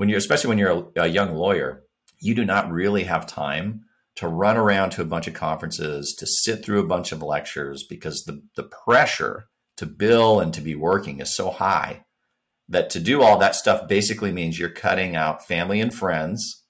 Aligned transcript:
when 0.00 0.08
you're, 0.08 0.16
especially 0.16 0.48
when 0.48 0.56
you're 0.56 0.86
a, 0.96 1.02
a 1.02 1.06
young 1.08 1.34
lawyer, 1.34 1.84
you 2.20 2.34
do 2.34 2.42
not 2.42 2.72
really 2.72 3.04
have 3.04 3.26
time 3.26 3.82
to 4.16 4.26
run 4.28 4.56
around 4.56 4.88
to 4.88 5.02
a 5.02 5.04
bunch 5.04 5.28
of 5.28 5.34
conferences, 5.34 6.16
to 6.18 6.26
sit 6.26 6.64
through 6.64 6.80
a 6.80 6.86
bunch 6.86 7.12
of 7.12 7.22
lectures, 7.22 7.84
because 7.86 8.24
the, 8.24 8.42
the 8.56 8.62
pressure 8.62 9.44
to 9.76 9.84
bill 9.84 10.40
and 10.40 10.54
to 10.54 10.62
be 10.62 10.74
working 10.74 11.20
is 11.20 11.36
so 11.36 11.50
high 11.50 12.02
that 12.66 12.88
to 12.88 12.98
do 12.98 13.20
all 13.20 13.36
that 13.36 13.54
stuff 13.54 13.88
basically 13.88 14.32
means 14.32 14.58
you're 14.58 14.70
cutting 14.70 15.16
out 15.16 15.46
family 15.46 15.82
and 15.82 15.92
friends 15.92 16.64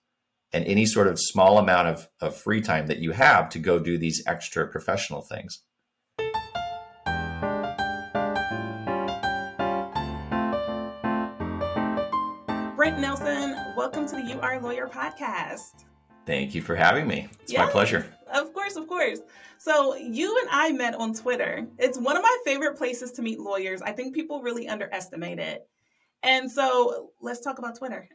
and 0.53 0.65
any 0.65 0.85
sort 0.85 1.07
of 1.07 1.21
small 1.21 1.59
amount 1.59 1.87
of, 1.87 2.09
of 2.21 2.35
free 2.37 2.61
time 2.61 2.89
that 2.89 2.99
you 2.99 3.13
have 3.13 3.49
to 3.51 3.61
go 3.61 3.79
do 3.79 3.97
these 3.97 4.25
extra 4.27 4.67
professional 4.67 5.23
things. 5.23 5.63
You 14.81 14.87
Are 14.87 14.89
a 14.89 14.97
Lawyer 14.97 15.11
podcast. 15.11 15.85
Thank 16.27 16.55
you 16.55 16.63
for 16.63 16.75
having 16.75 17.07
me. 17.07 17.29
It's 17.43 17.53
yes, 17.53 17.67
my 17.67 17.71
pleasure. 17.71 18.07
Of 18.33 18.55
course, 18.55 18.77
of 18.77 18.89
course. 18.89 19.19
So, 19.59 19.95
you 19.95 20.39
and 20.41 20.49
I 20.51 20.73
met 20.73 20.95
on 20.95 21.13
Twitter. 21.13 21.67
It's 21.79 21.99
one 21.99 22.17
of 22.17 22.23
my 22.23 22.37
favorite 22.47 22.79
places 22.79 23.13
to 23.13 23.23
meet 23.23 23.39
lawyers. 23.39 23.83
I 23.83 23.93
think 23.93 24.15
people 24.15 24.41
really 24.41 24.69
underestimate 24.69 25.39
it. 25.39 25.69
And 26.23 26.51
so 26.51 27.11
let's 27.21 27.41
talk 27.41 27.59
about 27.59 27.77
Twitter. 27.79 28.09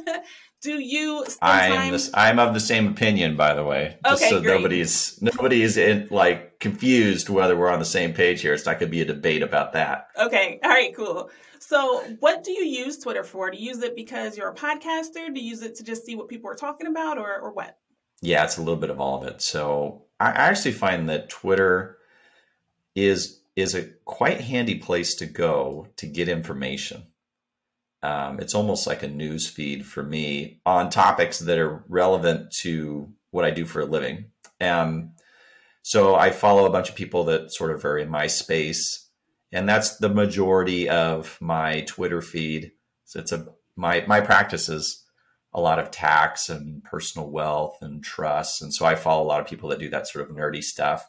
Do 0.60 0.78
you 0.80 1.24
I 1.40 1.66
am 1.66 1.92
this, 1.92 2.10
I'm 2.14 2.38
of 2.38 2.52
the 2.52 2.60
same 2.60 2.88
opinion, 2.88 3.36
by 3.36 3.54
the 3.54 3.64
way. 3.64 3.96
Just 4.04 4.22
okay, 4.22 4.30
so 4.30 4.40
great. 4.40 4.56
nobody's 4.56 5.22
nobody's 5.22 5.76
in, 5.76 6.08
like 6.10 6.53
confused 6.64 7.28
whether 7.28 7.56
we're 7.56 7.70
on 7.70 7.78
the 7.78 7.84
same 7.84 8.12
page 8.12 8.40
here. 8.40 8.54
It's 8.54 8.66
not 8.66 8.80
gonna 8.80 8.90
be 8.90 9.02
a 9.02 9.04
debate 9.04 9.42
about 9.42 9.74
that. 9.74 10.08
Okay. 10.18 10.58
All 10.64 10.70
right, 10.70 10.94
cool. 10.94 11.30
So 11.60 12.02
what 12.20 12.42
do 12.42 12.52
you 12.52 12.64
use 12.64 12.98
Twitter 12.98 13.22
for? 13.22 13.50
Do 13.50 13.56
you 13.56 13.68
use 13.68 13.82
it 13.82 13.94
because 13.94 14.36
you're 14.36 14.50
a 14.50 14.54
podcaster? 14.54 15.32
Do 15.32 15.40
you 15.40 15.50
use 15.50 15.62
it 15.62 15.76
to 15.76 15.84
just 15.84 16.04
see 16.04 16.16
what 16.16 16.28
people 16.28 16.50
are 16.50 16.56
talking 16.56 16.88
about 16.88 17.18
or 17.18 17.38
or 17.38 17.52
what? 17.52 17.78
Yeah, 18.20 18.44
it's 18.44 18.56
a 18.56 18.62
little 18.62 18.80
bit 18.80 18.90
of 18.90 19.00
all 19.00 19.22
of 19.22 19.28
it. 19.28 19.42
So 19.42 20.06
I 20.18 20.30
actually 20.30 20.72
find 20.72 21.08
that 21.08 21.30
Twitter 21.30 21.98
is 22.94 23.40
is 23.54 23.74
a 23.74 23.84
quite 24.04 24.40
handy 24.40 24.76
place 24.76 25.14
to 25.16 25.26
go 25.26 25.86
to 25.96 26.06
get 26.06 26.28
information 26.28 27.06
um, 28.04 28.38
it's 28.38 28.54
almost 28.54 28.86
like 28.86 29.02
a 29.02 29.08
news 29.08 29.48
feed 29.48 29.86
for 29.86 30.02
me 30.02 30.60
on 30.66 30.90
topics 30.90 31.38
that 31.38 31.58
are 31.58 31.86
relevant 31.88 32.52
to 32.60 33.10
what 33.30 33.46
I 33.46 33.50
do 33.50 33.64
for 33.64 33.80
a 33.80 33.86
living. 33.86 34.26
Um, 34.60 35.13
so 35.86 36.14
I 36.14 36.30
follow 36.30 36.64
a 36.64 36.70
bunch 36.70 36.88
of 36.88 36.94
people 36.94 37.24
that 37.24 37.52
sort 37.52 37.70
of 37.70 37.84
are 37.84 37.98
in 37.98 38.08
my 38.08 38.26
space, 38.26 39.06
and 39.52 39.68
that's 39.68 39.98
the 39.98 40.08
majority 40.08 40.88
of 40.88 41.36
my 41.42 41.82
Twitter 41.82 42.22
feed. 42.22 42.72
So 43.04 43.20
it's 43.20 43.32
a 43.32 43.48
my 43.76 44.02
my 44.06 44.22
practice 44.22 44.70
is 44.70 45.04
a 45.52 45.60
lot 45.60 45.78
of 45.78 45.90
tax 45.90 46.48
and 46.48 46.82
personal 46.84 47.30
wealth 47.30 47.76
and 47.82 48.02
trust, 48.02 48.62
and 48.62 48.72
so 48.72 48.86
I 48.86 48.94
follow 48.94 49.22
a 49.22 49.28
lot 49.28 49.42
of 49.42 49.46
people 49.46 49.68
that 49.68 49.78
do 49.78 49.90
that 49.90 50.08
sort 50.08 50.28
of 50.28 50.34
nerdy 50.34 50.64
stuff. 50.64 51.06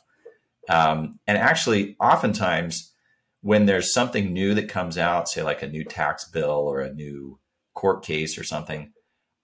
Um, 0.68 1.20
and 1.26 1.38
actually, 1.38 1.96
oftentimes 2.02 2.92
when 3.40 3.68
there's 3.68 3.94
something 3.94 4.34
new 4.34 4.54
that 4.56 4.68
comes 4.68 4.98
out, 4.98 5.30
say 5.30 5.42
like 5.42 5.64
a 5.64 5.70
new 5.70 5.86
tax 5.86 6.28
bill 6.28 6.68
or 6.68 6.82
a 6.82 6.94
new 6.94 7.40
court 7.76 8.04
case 8.04 8.38
or 8.38 8.44
something, 8.44 8.92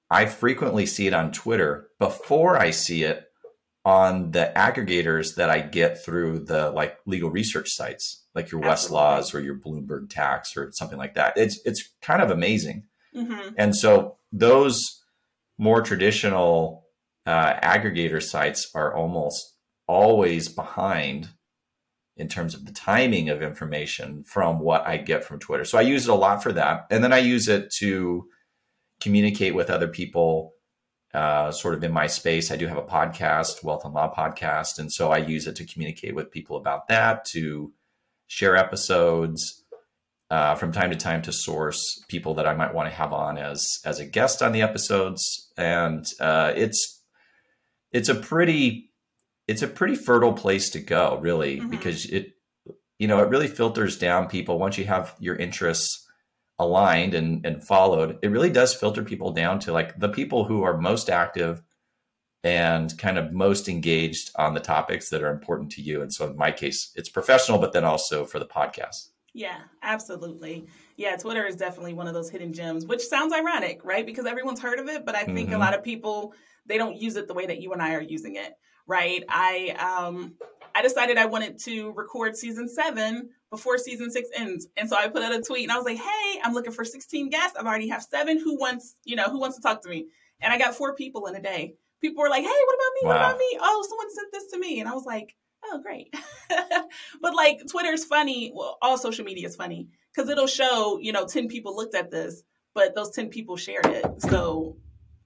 I 0.10 0.26
frequently 0.26 0.86
see 0.86 1.08
it 1.08 1.14
on 1.14 1.32
Twitter 1.32 1.88
before 2.00 2.58
I 2.58 2.72
see 2.72 3.04
it 3.04 3.31
on 3.84 4.32
the 4.32 4.52
aggregators 4.56 5.36
that 5.36 5.50
I 5.50 5.60
get 5.60 6.04
through 6.04 6.46
the 6.46 6.70
like 6.72 6.98
legal 7.06 7.32
research 7.32 7.70
sites, 7.72 8.26
like 8.36 8.52
your 8.52 8.62
Westlaws 8.62 9.34
or 9.34 9.40
your 9.40 9.56
Bloomberg 9.56 10.10
Tax 10.10 10.56
or 10.56 10.72
something 10.72 11.00
like 11.00 11.16
that. 11.16 11.34
It's 11.36 11.60
it's 11.66 11.90
kind 12.02 12.22
of 12.22 12.30
amazing. 12.30 12.84
Mm-hmm. 13.16 13.56
And 13.58 13.76
so 13.76 14.18
those 14.32 15.02
more 15.58 15.82
traditional 15.82 16.86
uh, 17.26 17.54
aggregator 17.60 18.22
sites 18.22 18.70
are 18.74 18.96
almost 18.96 19.56
always 19.88 20.48
behind 20.48 21.30
in 22.18 22.28
terms 22.28 22.54
of 22.54 22.66
the 22.66 22.72
timing 22.72 23.30
of 23.30 23.42
information 23.42 24.24
from 24.24 24.60
what 24.60 24.86
I 24.86 24.98
get 24.98 25.24
from 25.24 25.40
Twitter. 25.40 25.66
So 25.66 25.78
I 25.78 25.82
use 25.82 26.08
it 26.08 26.12
a 26.12 26.16
lot 26.16 26.44
for 26.44 26.52
that. 26.54 26.86
And 26.92 27.04
then 27.04 27.14
I 27.14 27.20
use 27.20 27.48
it 27.48 27.72
to 27.80 28.28
communicate 29.00 29.56
with 29.56 29.70
other 29.70 29.88
people 29.88 30.54
uh, 31.14 31.52
sort 31.52 31.74
of 31.74 31.84
in 31.84 31.92
my 31.92 32.08
space. 32.08 32.52
I 32.52 32.56
do 32.56 32.68
have 32.68 32.78
a 32.78 32.84
podcast, 32.84 33.64
Wealth 33.64 33.86
and 33.86 33.94
Law 33.94 34.14
podcast. 34.14 34.80
And 34.80 34.92
so 34.92 35.12
I 35.12 35.18
use 35.18 35.48
it 35.48 35.56
to 35.58 35.66
communicate 35.66 36.16
with 36.16 36.32
people 36.32 36.58
about 36.58 36.88
that, 36.88 37.26
to 37.32 37.74
share 38.28 38.56
episodes. 38.56 39.58
Uh, 40.30 40.56
from 40.56 40.72
time 40.72 40.90
to 40.90 40.96
time 40.96 41.22
to 41.22 41.34
source 41.34 42.02
people 42.08 42.36
that 42.36 42.48
I 42.48 42.54
might 42.54 42.74
want 42.74 42.88
to 42.88 42.96
have 42.96 43.12
on 43.12 43.38
as 43.38 43.68
as 43.84 44.00
a 44.00 44.06
guest 44.06 44.42
on 44.42 44.54
the 44.54 44.62
episodes, 44.62 45.52
and 45.58 46.06
uh, 46.22 46.54
it's 46.56 47.04
it's 47.92 48.08
a 48.08 48.16
pretty 48.16 48.92
it's 49.48 49.62
a 49.62 49.68
pretty 49.68 49.96
fertile 49.96 50.32
place 50.32 50.70
to 50.70 50.80
go, 50.80 51.20
really, 51.22 51.58
mm-hmm. 51.58 51.70
because 51.70 52.06
it, 52.06 52.34
you 52.98 53.08
know, 53.08 53.20
it 53.20 53.28
really 53.30 53.48
filters 53.48 53.98
down 53.98 54.30
people 54.30 54.58
once 54.58 54.78
you 54.78 54.86
have 54.86 55.14
your 55.20 55.36
interests 55.36 56.01
aligned 56.62 57.14
and, 57.14 57.46
and 57.46 57.64
followed. 57.64 58.20
It 58.22 58.30
really 58.30 58.50
does 58.50 58.74
filter 58.74 59.04
people 59.04 59.32
down 59.32 59.60
to 59.62 59.74
like 59.74 60.00
the 60.00 60.10
people 60.10 60.46
who 60.46 60.64
are 60.64 60.78
most 60.78 61.10
active 61.10 61.62
and 62.44 62.98
kind 62.98 63.18
of 63.18 63.34
most 63.34 63.70
engaged 63.70 64.32
on 64.36 64.54
the 64.54 64.60
topics 64.60 65.10
that 65.10 65.22
are 65.22 65.30
important 65.30 65.72
to 65.74 65.82
you. 65.82 66.02
And 66.02 66.12
so 66.12 66.28
in 66.28 66.38
my 66.38 66.52
case, 66.52 66.92
it's 66.96 67.10
professional, 67.10 67.60
but 67.60 67.74
then 67.74 67.84
also 67.84 68.26
for 68.26 68.40
the 68.40 68.46
podcast. 68.46 69.10
Yeah, 69.34 69.60
absolutely. 69.84 70.68
Yeah, 70.98 71.16
Twitter 71.16 71.46
is 71.46 71.56
definitely 71.56 71.94
one 71.94 72.08
of 72.08 72.14
those 72.14 72.30
hidden 72.30 72.52
gems, 72.52 72.86
which 72.86 73.02
sounds 73.02 73.34
ironic, 73.34 73.82
right? 73.84 74.06
Because 74.06 74.26
everyone's 74.26 74.60
heard 74.60 74.80
of 74.80 74.88
it, 74.90 75.06
but 75.06 75.16
I 75.16 75.24
think 75.24 75.50
mm-hmm. 75.50 75.56
a 75.56 75.60
lot 75.60 75.76
of 75.76 75.84
people 75.84 76.34
they 76.66 76.78
don't 76.78 76.96
use 76.96 77.16
it 77.16 77.28
the 77.28 77.34
way 77.34 77.46
that 77.46 77.62
you 77.62 77.74
and 77.74 77.82
I 77.82 77.96
are 77.96 78.02
using 78.02 78.36
it 78.36 78.54
right? 78.88 79.24
I 79.30 79.70
um 79.80 80.36
I 80.76 80.82
decided 80.82 81.18
I 81.18 81.26
wanted 81.26 81.60
to 81.60 81.92
record 81.94 82.36
season 82.36 82.68
seven 82.68 83.30
before 83.50 83.78
season 83.78 84.10
six 84.12 84.30
ends. 84.36 84.68
And 84.78 84.90
so 84.90 84.96
I 84.96 85.08
put 85.10 85.24
out 85.24 85.34
a 85.34 85.42
tweet 85.42 85.64
and 85.64 85.72
I 85.72 85.76
was 85.76 85.86
like, 85.86 85.98
hey, 85.98 86.40
I'm 86.44 86.54
looking 86.54 86.72
for 86.72 86.86
16 86.86 87.30
guests. 87.30 87.58
I've 87.58 87.66
already 87.66 87.90
have 87.90 88.02
seven. 88.02 88.40
Who 88.40 88.58
wants, 88.58 88.96
you 89.04 89.16
know, 89.16 89.26
who 89.26 89.40
wants 89.40 89.58
to 89.58 89.62
talk 89.62 89.82
to 89.84 89.90
me? 89.90 90.08
And 90.42 90.54
I 90.54 90.58
got 90.58 90.76
four 90.76 90.96
people 90.96 91.28
in 91.28 91.36
a 91.36 91.42
day. 91.42 91.76
People 92.02 92.24
were 92.24 92.30
like, 92.30 92.44
hey, 92.44 92.50
what 92.50 92.76
about 92.76 92.94
me? 92.94 93.02
Wow. 93.04 93.10
What 93.10 93.18
about 93.18 93.38
me? 93.38 93.58
Oh, 93.62 93.86
someone 93.88 94.14
sent 94.14 94.32
this 94.32 94.48
to 94.52 94.60
me. 94.60 94.80
And 94.80 94.90
I 94.90 94.94
was 94.94 95.06
like, 95.06 95.36
oh, 95.66 95.80
great. 95.82 96.16
but 97.22 97.36
like 97.36 97.62
Twitter's 97.70 98.06
funny. 98.06 98.52
Well, 98.56 98.78
all 98.82 98.98
social 98.98 99.26
media 99.26 99.48
is 99.48 99.56
funny 99.56 99.90
because 100.14 100.30
it'll 100.30 100.48
show, 100.48 100.98
you 101.02 101.12
know, 101.12 101.26
10 101.26 101.48
people 101.48 101.76
looked 101.76 101.96
at 101.96 102.10
this, 102.12 102.44
but 102.74 102.96
those 102.96 103.12
10 103.12 103.30
people 103.30 103.58
shared 103.58 103.86
it. 103.86 104.06
So 104.22 104.78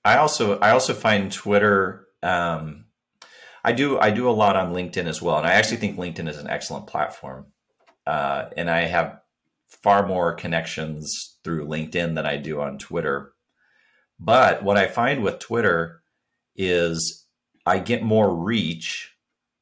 I 0.03 0.17
also, 0.17 0.59
I 0.59 0.71
also 0.71 0.93
find 0.93 1.31
Twitter, 1.31 2.07
um, 2.21 2.84
I 3.65 3.71
do 3.71 3.99
I 3.99 4.11
do 4.11 4.29
a 4.29 4.31
lot 4.31 4.55
on 4.55 4.73
LinkedIn 4.73 5.07
as 5.07 5.23
well, 5.23 5.39
and 5.39 5.47
I 5.47 5.53
actually 5.53 5.77
think 5.77 5.97
LinkedIn 5.97 6.29
is 6.29 6.37
an 6.37 6.47
excellent 6.47 6.85
platform. 6.85 7.47
Uh, 8.05 8.49
and 8.55 8.69
I 8.69 8.81
have 8.81 9.19
far 9.67 10.05
more 10.05 10.33
connections 10.33 11.39
through 11.43 11.65
LinkedIn 11.65 12.13
than 12.13 12.27
I 12.27 12.37
do 12.37 12.61
on 12.61 12.77
Twitter. 12.77 13.33
But 14.19 14.63
what 14.63 14.77
I 14.77 14.85
find 14.85 15.23
with 15.23 15.39
Twitter 15.39 16.03
is 16.55 17.25
I 17.65 17.79
get 17.79 18.03
more 18.03 18.35
reach 18.35 19.15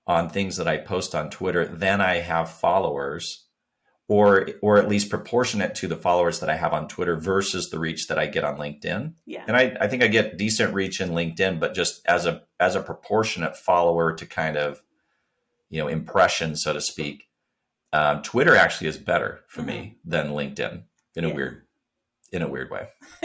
on 0.06 0.28
things 0.28 0.58
that 0.58 0.68
I 0.68 0.78
post 0.78 1.16
on 1.16 1.30
Twitter 1.30 1.66
than 1.66 2.02
I 2.02 2.16
have 2.16 2.52
followers 2.52 3.48
or 4.08 4.50
or 4.62 4.78
at 4.78 4.90
least 4.90 5.10
proportionate 5.10 5.76
to 5.76 5.88
the 5.88 5.96
followers 5.96 6.40
that 6.40 6.50
I 6.50 6.56
have 6.56 6.74
on 6.74 6.88
Twitter 6.88 7.16
versus 7.16 7.70
the 7.70 7.80
reach 7.80 8.08
that 8.08 8.20
I 8.20 8.28
get 8.28 8.44
on 8.44 8.58
LinkedIn. 8.58 9.14
Yeah. 9.26 9.44
And 9.48 9.56
I, 9.56 9.76
I 9.80 9.88
think 9.88 10.04
I 10.04 10.08
get 10.08 10.38
decent 10.38 10.74
reach 10.74 11.00
in 11.00 11.12
LinkedIn, 11.12 11.60
but 11.60 11.74
just 11.74 12.06
as 12.06 12.26
a 12.26 12.44
as 12.60 12.76
a 12.76 12.82
proportionate 12.82 13.56
follower 13.56 14.14
to 14.14 14.26
kind 14.26 14.58
of, 14.58 14.82
you 15.70 15.82
know, 15.82 15.88
impression, 15.88 16.56
so 16.56 16.74
to 16.74 16.82
speak. 16.82 17.30
Um, 17.94 18.24
Twitter 18.24 18.56
actually 18.56 18.88
is 18.88 18.98
better 18.98 19.42
for 19.48 19.62
mm-hmm. 19.62 19.70
me 19.70 19.98
than 20.04 20.30
LinkedIn 20.30 20.84
in 21.16 21.24
yeah. 21.24 21.30
a 21.30 21.34
weird 21.34 21.64
in 22.32 22.42
a 22.42 22.48
weird 22.48 22.72
way. 22.72 22.88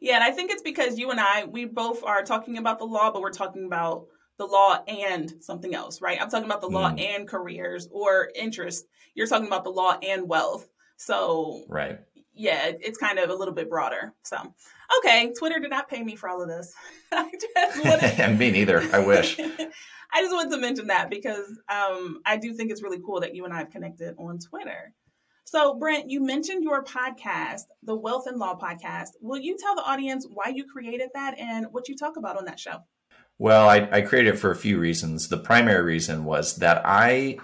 yeah, 0.00 0.16
and 0.16 0.24
I 0.24 0.30
think 0.30 0.50
it's 0.50 0.62
because 0.62 0.98
you 0.98 1.10
and 1.10 1.18
I 1.18 1.44
we 1.44 1.64
both 1.64 2.04
are 2.04 2.22
talking 2.22 2.58
about 2.58 2.78
the 2.78 2.84
law, 2.84 3.10
but 3.10 3.22
we're 3.22 3.30
talking 3.30 3.64
about 3.64 4.06
the 4.38 4.46
law 4.46 4.82
and 4.86 5.32
something 5.40 5.74
else, 5.74 6.00
right? 6.00 6.20
I'm 6.20 6.30
talking 6.30 6.46
about 6.46 6.60
the 6.60 6.68
law 6.68 6.90
mm. 6.90 7.00
and 7.00 7.28
careers 7.28 7.88
or 7.90 8.30
interest. 8.34 8.86
You're 9.14 9.26
talking 9.26 9.46
about 9.46 9.64
the 9.64 9.70
law 9.70 9.98
and 10.02 10.28
wealth. 10.28 10.68
So, 10.96 11.64
right. 11.68 11.98
Yeah, 12.34 12.72
it's 12.80 12.98
kind 12.98 13.18
of 13.18 13.30
a 13.30 13.34
little 13.34 13.54
bit 13.54 13.70
broader. 13.70 14.12
So, 14.22 14.36
okay, 14.98 15.32
Twitter 15.38 15.58
did 15.58 15.70
not 15.70 15.88
pay 15.88 16.02
me 16.02 16.16
for 16.16 16.28
all 16.28 16.42
of 16.42 16.48
this. 16.48 16.74
I 17.12 17.30
just 17.32 17.84
wanted... 17.84 18.38
me 18.38 18.50
neither. 18.50 18.86
I 18.92 18.98
wish. 18.98 19.38
I 20.12 20.22
just 20.22 20.34
wanted 20.34 20.54
to 20.54 20.60
mention 20.60 20.86
that 20.88 21.10
because 21.10 21.58
um, 21.68 22.20
I 22.26 22.36
do 22.36 22.52
think 22.52 22.70
it's 22.70 22.82
really 22.82 23.00
cool 23.04 23.20
that 23.20 23.34
you 23.34 23.44
and 23.44 23.54
I 23.54 23.58
have 23.58 23.70
connected 23.70 24.14
on 24.18 24.38
Twitter. 24.38 24.92
So, 25.44 25.74
Brent, 25.74 26.10
you 26.10 26.22
mentioned 26.22 26.64
your 26.64 26.84
podcast, 26.84 27.62
the 27.82 27.94
Wealth 27.94 28.26
and 28.26 28.36
Law 28.36 28.58
Podcast. 28.58 29.10
Will 29.20 29.38
you 29.38 29.56
tell 29.56 29.74
the 29.74 29.82
audience 29.82 30.26
why 30.28 30.52
you 30.54 30.64
created 30.64 31.08
that 31.14 31.38
and 31.38 31.66
what 31.70 31.88
you 31.88 31.96
talk 31.96 32.16
about 32.16 32.36
on 32.36 32.44
that 32.46 32.58
show? 32.60 32.78
Well, 33.38 33.68
I, 33.68 33.88
I 33.92 34.00
created 34.00 34.34
it 34.34 34.38
for 34.38 34.50
a 34.50 34.56
few 34.56 34.78
reasons. 34.78 35.28
The 35.28 35.36
primary 35.36 35.82
reason 35.82 36.24
was 36.24 36.56
that 36.56 36.82
I 36.84 37.38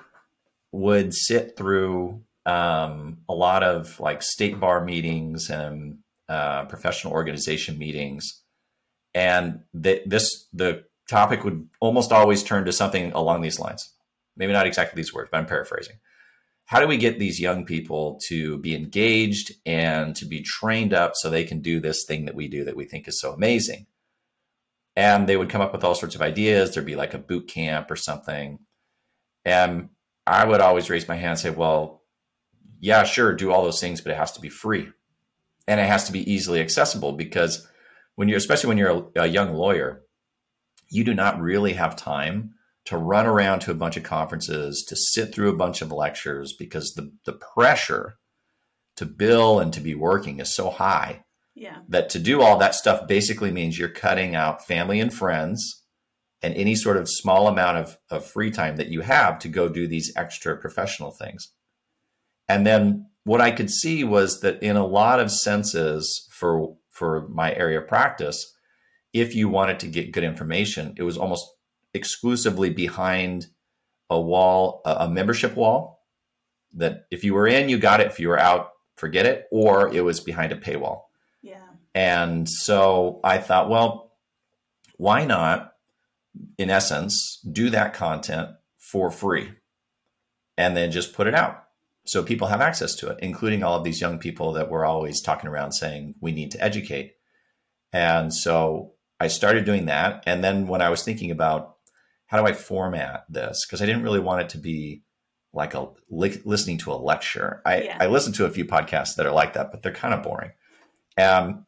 would 0.72 1.12
sit 1.14 1.56
through 1.56 2.22
um, 2.46 3.18
a 3.28 3.34
lot 3.34 3.62
of 3.62 4.00
like 4.00 4.22
state 4.22 4.58
bar 4.58 4.84
meetings 4.84 5.50
and 5.50 5.98
uh, 6.28 6.64
professional 6.64 7.12
organization 7.12 7.78
meetings, 7.78 8.42
and 9.14 9.60
the, 9.74 10.02
this 10.06 10.46
the 10.52 10.84
topic 11.08 11.44
would 11.44 11.68
almost 11.80 12.10
always 12.10 12.42
turn 12.42 12.64
to 12.64 12.72
something 12.72 13.12
along 13.12 13.42
these 13.42 13.60
lines. 13.60 13.92
Maybe 14.34 14.54
not 14.54 14.66
exactly 14.66 14.96
these 14.96 15.12
words, 15.12 15.28
but 15.30 15.38
I'm 15.38 15.46
paraphrasing. 15.46 15.96
How 16.64 16.80
do 16.80 16.86
we 16.86 16.96
get 16.96 17.18
these 17.18 17.38
young 17.38 17.66
people 17.66 18.18
to 18.28 18.56
be 18.58 18.74
engaged 18.74 19.52
and 19.66 20.16
to 20.16 20.24
be 20.24 20.40
trained 20.40 20.94
up 20.94 21.12
so 21.16 21.28
they 21.28 21.44
can 21.44 21.60
do 21.60 21.80
this 21.80 22.06
thing 22.06 22.24
that 22.24 22.34
we 22.34 22.48
do 22.48 22.64
that 22.64 22.76
we 22.76 22.86
think 22.86 23.06
is 23.06 23.20
so 23.20 23.32
amazing? 23.32 23.86
And 24.94 25.28
they 25.28 25.36
would 25.36 25.48
come 25.48 25.62
up 25.62 25.72
with 25.72 25.84
all 25.84 25.94
sorts 25.94 26.14
of 26.14 26.22
ideas. 26.22 26.74
There'd 26.74 26.86
be 26.86 26.96
like 26.96 27.14
a 27.14 27.18
boot 27.18 27.48
camp 27.48 27.90
or 27.90 27.96
something. 27.96 28.58
And 29.44 29.88
I 30.26 30.44
would 30.44 30.60
always 30.60 30.90
raise 30.90 31.08
my 31.08 31.16
hand 31.16 31.30
and 31.30 31.38
say, 31.38 31.50
well, 31.50 32.02
yeah, 32.80 33.04
sure, 33.04 33.32
do 33.32 33.52
all 33.52 33.64
those 33.64 33.80
things, 33.80 34.00
but 34.00 34.12
it 34.12 34.18
has 34.18 34.32
to 34.32 34.40
be 34.40 34.48
free. 34.48 34.88
And 35.66 35.80
it 35.80 35.86
has 35.86 36.04
to 36.04 36.12
be 36.12 36.30
easily 36.30 36.60
accessible 36.60 37.12
because 37.12 37.66
when 38.16 38.28
you're, 38.28 38.38
especially 38.38 38.68
when 38.68 38.78
you're 38.78 39.08
a, 39.16 39.22
a 39.22 39.26
young 39.26 39.54
lawyer, 39.54 40.02
you 40.90 41.04
do 41.04 41.14
not 41.14 41.40
really 41.40 41.72
have 41.72 41.96
time 41.96 42.54
to 42.84 42.96
run 42.96 43.26
around 43.26 43.60
to 43.60 43.70
a 43.70 43.74
bunch 43.74 43.96
of 43.96 44.02
conferences, 44.02 44.84
to 44.88 44.96
sit 44.96 45.32
through 45.32 45.48
a 45.48 45.56
bunch 45.56 45.80
of 45.80 45.92
lectures 45.92 46.52
because 46.52 46.94
the, 46.94 47.12
the 47.24 47.32
pressure 47.32 48.18
to 48.96 49.06
bill 49.06 49.60
and 49.60 49.72
to 49.72 49.80
be 49.80 49.94
working 49.94 50.40
is 50.40 50.54
so 50.54 50.68
high 50.70 51.24
that 51.88 52.10
to 52.10 52.18
do 52.18 52.40
all 52.40 52.58
that 52.58 52.74
stuff 52.74 53.06
basically 53.06 53.50
means 53.50 53.78
you're 53.78 53.88
cutting 53.88 54.34
out 54.34 54.66
family 54.66 55.00
and 55.00 55.12
friends 55.12 55.82
and 56.42 56.54
any 56.54 56.74
sort 56.74 56.96
of 56.96 57.08
small 57.08 57.46
amount 57.46 57.78
of, 57.78 57.98
of 58.10 58.26
free 58.26 58.50
time 58.50 58.76
that 58.76 58.88
you 58.88 59.02
have 59.02 59.38
to 59.40 59.48
go 59.48 59.68
do 59.68 59.86
these 59.86 60.12
extra 60.16 60.56
professional 60.56 61.10
things. 61.10 61.52
And 62.48 62.66
then 62.66 63.06
what 63.24 63.40
I 63.40 63.50
could 63.50 63.70
see 63.70 64.02
was 64.02 64.40
that 64.40 64.62
in 64.62 64.76
a 64.76 64.86
lot 64.86 65.20
of 65.20 65.30
senses 65.30 66.28
for 66.30 66.76
for 66.90 67.26
my 67.28 67.54
area 67.54 67.80
of 67.80 67.88
practice, 67.88 68.54
if 69.12 69.34
you 69.34 69.48
wanted 69.48 69.80
to 69.80 69.86
get 69.86 70.12
good 70.12 70.24
information, 70.24 70.94
it 70.96 71.02
was 71.02 71.16
almost 71.16 71.46
exclusively 71.94 72.70
behind 72.70 73.46
a 74.10 74.20
wall, 74.20 74.82
a 74.84 75.08
membership 75.08 75.56
wall 75.56 76.02
that 76.74 77.06
if 77.10 77.24
you 77.24 77.34
were 77.34 77.46
in, 77.46 77.68
you 77.68 77.78
got 77.78 78.00
it. 78.00 78.06
If 78.08 78.20
you 78.20 78.28
were 78.28 78.38
out, 78.38 78.70
forget 78.96 79.26
it. 79.26 79.46
Or 79.50 79.92
it 79.94 80.02
was 80.02 80.20
behind 80.20 80.52
a 80.52 80.56
paywall. 80.56 81.02
And 81.94 82.48
so 82.48 83.20
I 83.22 83.38
thought, 83.38 83.68
well, 83.68 84.12
why 84.96 85.24
not, 85.24 85.72
in 86.58 86.70
essence, 86.70 87.40
do 87.50 87.70
that 87.70 87.94
content 87.94 88.50
for 88.78 89.10
free 89.10 89.50
and 90.56 90.76
then 90.76 90.90
just 90.90 91.12
put 91.12 91.26
it 91.26 91.34
out 91.34 91.62
so 92.04 92.22
people 92.22 92.48
have 92.48 92.60
access 92.60 92.94
to 92.96 93.08
it, 93.08 93.18
including 93.20 93.62
all 93.62 93.76
of 93.78 93.84
these 93.84 94.00
young 94.00 94.18
people 94.18 94.52
that 94.54 94.70
we're 94.70 94.84
always 94.84 95.20
talking 95.20 95.48
around 95.48 95.72
saying 95.72 96.14
we 96.20 96.32
need 96.32 96.50
to 96.52 96.62
educate. 96.62 97.14
And 97.92 98.34
so 98.34 98.94
I 99.20 99.28
started 99.28 99.64
doing 99.64 99.86
that. 99.86 100.24
And 100.26 100.42
then 100.42 100.66
when 100.66 100.82
I 100.82 100.88
was 100.88 101.04
thinking 101.04 101.30
about 101.30 101.76
how 102.26 102.40
do 102.40 102.46
I 102.46 102.54
format 102.54 103.24
this, 103.28 103.64
because 103.64 103.80
I 103.82 103.86
didn't 103.86 104.02
really 104.02 104.20
want 104.20 104.42
it 104.42 104.48
to 104.50 104.58
be 104.58 105.02
like 105.52 105.74
a 105.74 105.90
li- 106.10 106.42
listening 106.44 106.78
to 106.78 106.92
a 106.92 106.94
lecture. 106.94 107.62
I, 107.64 107.82
Yeah. 107.82 107.98
I 108.00 108.06
listen 108.06 108.32
to 108.34 108.46
a 108.46 108.50
few 108.50 108.64
podcasts 108.64 109.16
that 109.16 109.26
are 109.26 109.32
like 109.32 109.52
that, 109.52 109.70
but 109.70 109.82
they're 109.82 109.92
kind 109.92 110.14
of 110.14 110.22
boring. 110.22 110.52
Um, 111.18 111.66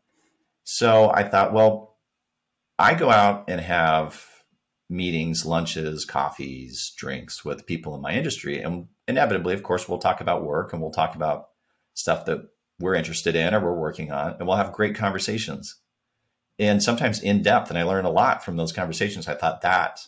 so 0.64 1.10
I 1.10 1.22
thought, 1.22 1.52
well, 1.52 1.96
I 2.78 2.94
go 2.94 3.10
out 3.10 3.44
and 3.48 3.60
have 3.60 4.26
meetings, 4.90 5.46
lunches, 5.46 6.04
coffees, 6.04 6.92
drinks 6.96 7.44
with 7.44 7.66
people 7.66 7.94
in 7.94 8.00
my 8.00 8.12
industry. 8.12 8.60
And 8.60 8.88
inevitably, 9.06 9.54
of 9.54 9.62
course, 9.62 9.88
we'll 9.88 9.98
talk 9.98 10.20
about 10.20 10.44
work 10.44 10.72
and 10.72 10.82
we'll 10.82 10.90
talk 10.90 11.14
about 11.14 11.48
stuff 11.94 12.24
that 12.26 12.40
we're 12.80 12.94
interested 12.94 13.36
in 13.36 13.54
or 13.54 13.60
we're 13.60 13.78
working 13.78 14.10
on, 14.10 14.36
and 14.38 14.48
we'll 14.48 14.56
have 14.56 14.72
great 14.72 14.96
conversations 14.96 15.76
and 16.58 16.82
sometimes 16.82 17.20
in 17.22 17.42
depth. 17.42 17.70
And 17.70 17.78
I 17.78 17.84
learn 17.84 18.04
a 18.04 18.10
lot 18.10 18.44
from 18.44 18.56
those 18.56 18.72
conversations. 18.72 19.28
I 19.28 19.34
thought 19.34 19.62
that 19.62 20.00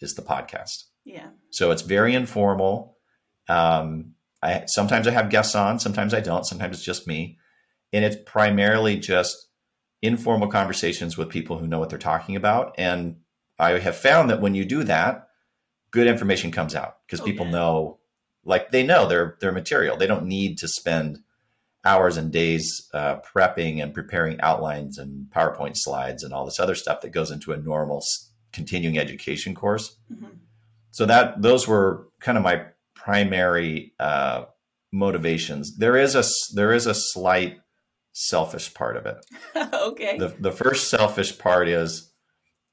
is 0.00 0.14
the 0.14 0.22
podcast. 0.22 0.84
Yeah. 1.04 1.28
So 1.50 1.70
it's 1.70 1.82
very 1.82 2.14
informal. 2.14 2.96
Um, 3.48 4.14
I 4.42 4.64
sometimes 4.66 5.06
I 5.06 5.12
have 5.12 5.30
guests 5.30 5.54
on, 5.54 5.78
sometimes 5.78 6.14
I 6.14 6.20
don't. 6.20 6.46
Sometimes 6.46 6.76
it's 6.76 6.84
just 6.84 7.06
me, 7.06 7.38
and 7.92 8.04
it's 8.04 8.16
primarily 8.24 8.96
just 8.96 9.47
informal 10.02 10.48
conversations 10.48 11.16
with 11.16 11.28
people 11.28 11.58
who 11.58 11.66
know 11.66 11.78
what 11.78 11.90
they're 11.90 11.98
talking 11.98 12.36
about. 12.36 12.74
And 12.78 13.16
I 13.58 13.78
have 13.78 13.96
found 13.96 14.30
that 14.30 14.40
when 14.40 14.54
you 14.54 14.64
do 14.64 14.84
that, 14.84 15.28
good 15.90 16.06
information 16.06 16.50
comes 16.52 16.74
out 16.74 16.98
because 17.06 17.20
Oh, 17.20 17.24
people 17.24 17.46
yeah. 17.46 17.52
know, 17.52 17.98
like 18.44 18.70
they 18.70 18.82
know 18.84 19.06
their 19.08 19.36
their 19.40 19.52
material. 19.52 19.96
They 19.96 20.06
don't 20.06 20.26
need 20.26 20.58
to 20.58 20.68
spend 20.68 21.18
hours 21.84 22.16
and 22.16 22.30
days 22.32 22.88
uh, 22.92 23.16
prepping 23.20 23.82
and 23.82 23.94
preparing 23.94 24.40
outlines 24.40 24.98
and 24.98 25.26
PowerPoint 25.30 25.76
slides 25.76 26.22
and 26.22 26.32
all 26.34 26.44
this 26.44 26.60
other 26.60 26.74
stuff 26.74 27.00
that 27.00 27.10
goes 27.10 27.30
into 27.30 27.52
a 27.52 27.56
normal 27.56 28.02
continuing 28.52 28.98
education 28.98 29.54
course 29.54 29.96
Mhm. 30.12 30.38
so 30.90 31.06
that 31.06 31.40
those 31.42 31.66
were 31.68 32.08
kind 32.20 32.36
of 32.38 32.44
my 32.44 32.64
primary 32.94 33.94
uh, 34.00 34.44
motivations. 34.92 35.76
There 35.76 35.96
is 35.96 36.14
a 36.14 36.24
there 36.54 36.72
is 36.72 36.86
a 36.86 36.94
slight 36.94 37.60
selfish 38.18 38.74
part 38.74 38.96
of 38.96 39.06
it. 39.06 39.24
okay. 39.72 40.18
The 40.18 40.34
the 40.40 40.52
first 40.52 40.90
selfish 40.90 41.38
part 41.38 41.68
is 41.68 42.12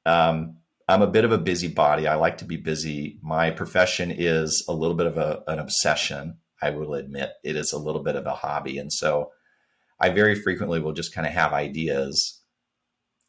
um, 0.05 0.57
I'm 0.87 1.03
a 1.03 1.07
bit 1.07 1.25
of 1.25 1.31
a 1.31 1.37
busybody. 1.37 2.07
I 2.07 2.15
like 2.15 2.39
to 2.39 2.45
be 2.45 2.57
busy. 2.57 3.19
My 3.21 3.51
profession 3.51 4.11
is 4.11 4.65
a 4.67 4.73
little 4.73 4.95
bit 4.95 5.07
of 5.07 5.17
a, 5.17 5.43
an 5.47 5.59
obsession. 5.59 6.37
I 6.61 6.71
will 6.71 6.95
admit 6.95 7.31
it 7.43 7.55
is 7.55 7.73
a 7.73 7.77
little 7.77 8.01
bit 8.01 8.15
of 8.15 8.25
a 8.25 8.33
hobby, 8.33 8.79
and 8.79 8.91
so 8.91 9.31
I 9.99 10.09
very 10.09 10.35
frequently 10.35 10.79
will 10.79 10.93
just 10.93 11.13
kind 11.13 11.27
of 11.27 11.33
have 11.33 11.53
ideas 11.53 12.41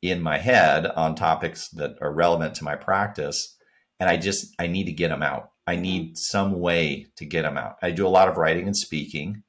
in 0.00 0.22
my 0.22 0.38
head 0.38 0.86
on 0.86 1.14
topics 1.14 1.68
that 1.70 1.96
are 2.00 2.12
relevant 2.12 2.54
to 2.56 2.64
my 2.64 2.76
practice, 2.76 3.56
and 4.00 4.08
I 4.08 4.16
just 4.16 4.54
I 4.58 4.68
need 4.68 4.84
to 4.84 4.92
get 4.92 5.08
them 5.08 5.22
out. 5.22 5.50
I 5.66 5.76
need 5.76 6.16
some 6.16 6.60
way 6.60 7.06
to 7.16 7.26
get 7.26 7.42
them 7.42 7.58
out. 7.58 7.76
I 7.82 7.90
do 7.90 8.06
a 8.06 8.08
lot 8.08 8.28
of 8.28 8.36
writing 8.36 8.66
and 8.66 8.76
speaking, 8.76 9.42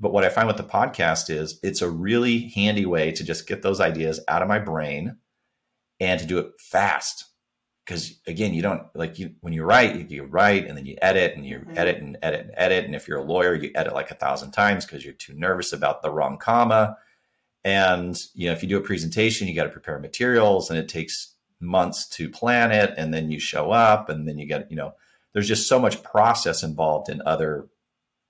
but 0.00 0.12
what 0.12 0.24
I 0.24 0.28
find 0.28 0.46
with 0.46 0.56
the 0.56 0.62
podcast 0.64 1.30
is 1.30 1.58
it's 1.62 1.82
a 1.82 1.90
really 1.90 2.48
handy 2.54 2.86
way 2.86 3.12
to 3.12 3.24
just 3.24 3.46
get 3.48 3.62
those 3.62 3.80
ideas 3.80 4.20
out 4.28 4.42
of 4.42 4.48
my 4.48 4.58
brain 4.58 5.16
and 6.00 6.20
to 6.20 6.26
do 6.26 6.38
it 6.38 6.52
fast. 6.60 7.24
Because 7.84 8.20
again, 8.26 8.52
you 8.52 8.60
don't 8.62 8.82
like 8.94 9.18
you 9.18 9.34
when 9.40 9.54
you 9.54 9.64
write, 9.64 10.10
you, 10.10 10.24
write 10.24 10.66
and 10.66 10.76
then 10.76 10.84
you 10.84 10.96
edit 11.00 11.34
and 11.34 11.46
you 11.46 11.60
Mhm. 11.60 11.78
edit 11.78 11.96
and 12.02 12.18
edit 12.22 12.40
and 12.42 12.50
edit. 12.54 12.84
And 12.84 12.94
if 12.94 13.08
you're 13.08 13.18
a 13.18 13.24
lawyer, 13.24 13.54
you 13.54 13.70
edit 13.74 13.94
like 13.94 14.10
a 14.10 14.14
thousand 14.14 14.52
times 14.52 14.84
because 14.84 15.04
you're 15.04 15.14
too 15.14 15.32
nervous 15.34 15.72
about 15.72 16.02
the 16.02 16.10
wrong 16.10 16.36
comma. 16.38 16.98
And 17.64 18.16
you 18.34 18.46
know, 18.46 18.52
if 18.52 18.62
you 18.62 18.68
do 18.68 18.76
a 18.76 18.82
presentation, 18.82 19.48
you 19.48 19.54
got 19.54 19.64
to 19.64 19.70
prepare 19.70 19.98
materials, 19.98 20.70
and 20.70 20.78
it 20.78 20.88
takes 20.88 21.34
months 21.60 22.06
to 22.10 22.28
plan 22.28 22.70
it, 22.72 22.94
and 22.96 23.12
then 23.12 23.30
you 23.30 23.40
show 23.40 23.70
up, 23.72 24.08
and 24.08 24.28
then 24.28 24.38
you 24.38 24.46
get 24.46 24.70
you 24.70 24.76
know, 24.76 24.94
there's 25.32 25.48
just 25.48 25.66
so 25.68 25.78
much 25.78 26.02
process 26.02 26.62
involved 26.62 27.08
in 27.08 27.20
other 27.26 27.66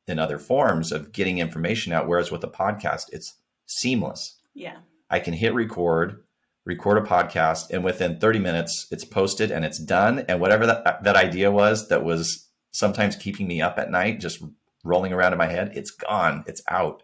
in 0.08 0.18
other 0.18 0.38
forms 0.38 0.92
of 0.92 1.12
getting 1.12 1.38
information 1.38 1.92
out. 1.92 2.08
Whereas 2.08 2.30
with 2.30 2.44
a 2.44 2.48
podcast, 2.48 3.04
it's 3.12 3.34
seamless. 3.66 4.36
yeah. 4.54 4.78
I 5.10 5.20
can 5.20 5.32
hit 5.32 5.54
record, 5.54 6.22
record 6.66 6.98
a 6.98 7.00
podcast, 7.00 7.70
and 7.70 7.82
within 7.82 8.20
30 8.20 8.40
minutes, 8.40 8.86
it's 8.90 9.04
posted 9.06 9.50
and 9.50 9.64
it's 9.64 9.78
done. 9.78 10.18
And 10.28 10.38
whatever 10.38 10.66
that, 10.66 11.02
that 11.02 11.16
idea 11.16 11.50
was 11.50 11.88
that 11.88 12.04
was 12.04 12.48
sometimes 12.72 13.16
keeping 13.16 13.46
me 13.46 13.62
up 13.62 13.78
at 13.78 13.90
night, 13.90 14.20
just 14.20 14.42
rolling 14.84 15.14
around 15.14 15.32
in 15.32 15.38
my 15.38 15.46
head, 15.46 15.72
it's 15.74 15.90
gone, 15.90 16.44
it's 16.46 16.62
out. 16.68 17.02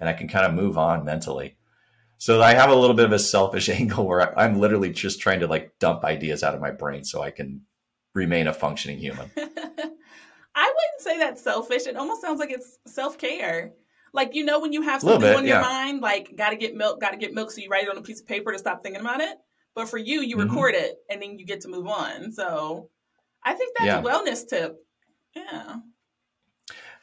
And 0.00 0.08
I 0.08 0.14
can 0.14 0.26
kind 0.26 0.46
of 0.46 0.54
move 0.54 0.76
on 0.76 1.04
mentally. 1.04 1.56
So 2.18 2.42
I 2.42 2.54
have 2.54 2.70
a 2.70 2.74
little 2.74 2.96
bit 2.96 3.04
of 3.06 3.12
a 3.12 3.18
selfish 3.20 3.68
angle 3.80 4.04
where 4.04 4.36
I'm 4.38 4.58
literally 4.58 4.90
just 4.90 5.20
trying 5.20 5.40
to 5.40 5.46
like 5.46 5.78
dump 5.78 6.04
ideas 6.04 6.42
out 6.42 6.54
of 6.54 6.60
my 6.60 6.72
brain 6.72 7.04
so 7.04 7.22
I 7.22 7.30
can 7.30 7.62
remain 8.14 8.48
a 8.48 8.52
functioning 8.52 8.98
human. 8.98 9.30
Say 11.08 11.18
that's 11.18 11.42
selfish. 11.42 11.86
It 11.86 11.96
almost 11.96 12.20
sounds 12.20 12.38
like 12.38 12.50
it's 12.50 12.78
self 12.86 13.16
care. 13.16 13.72
Like 14.12 14.34
you 14.34 14.44
know 14.44 14.60
when 14.60 14.72
you 14.74 14.82
have 14.82 15.00
something 15.00 15.20
bit, 15.20 15.36
on 15.36 15.46
your 15.46 15.56
yeah. 15.56 15.62
mind, 15.62 16.02
like 16.02 16.36
gotta 16.36 16.56
get 16.56 16.74
milk, 16.76 17.00
gotta 17.00 17.16
get 17.16 17.32
milk, 17.32 17.50
so 17.50 17.60
you 17.62 17.68
write 17.70 17.84
it 17.84 17.90
on 17.90 17.96
a 17.96 18.02
piece 18.02 18.20
of 18.20 18.26
paper 18.26 18.52
to 18.52 18.58
stop 18.58 18.82
thinking 18.82 19.00
about 19.00 19.20
it. 19.22 19.36
But 19.74 19.88
for 19.88 19.96
you, 19.96 20.20
you 20.20 20.36
Mhm. 20.36 20.50
record 20.50 20.74
it 20.74 20.96
and 21.08 21.22
then 21.22 21.38
you 21.38 21.46
get 21.46 21.62
to 21.62 21.68
move 21.68 21.86
on. 21.86 22.32
So 22.32 22.90
I 23.42 23.54
think 23.54 23.76
that's 23.78 23.86
Yeah. 23.86 24.00
a 24.00 24.02
wellness 24.02 24.46
tip. 24.46 24.76
Yeah. 25.34 25.76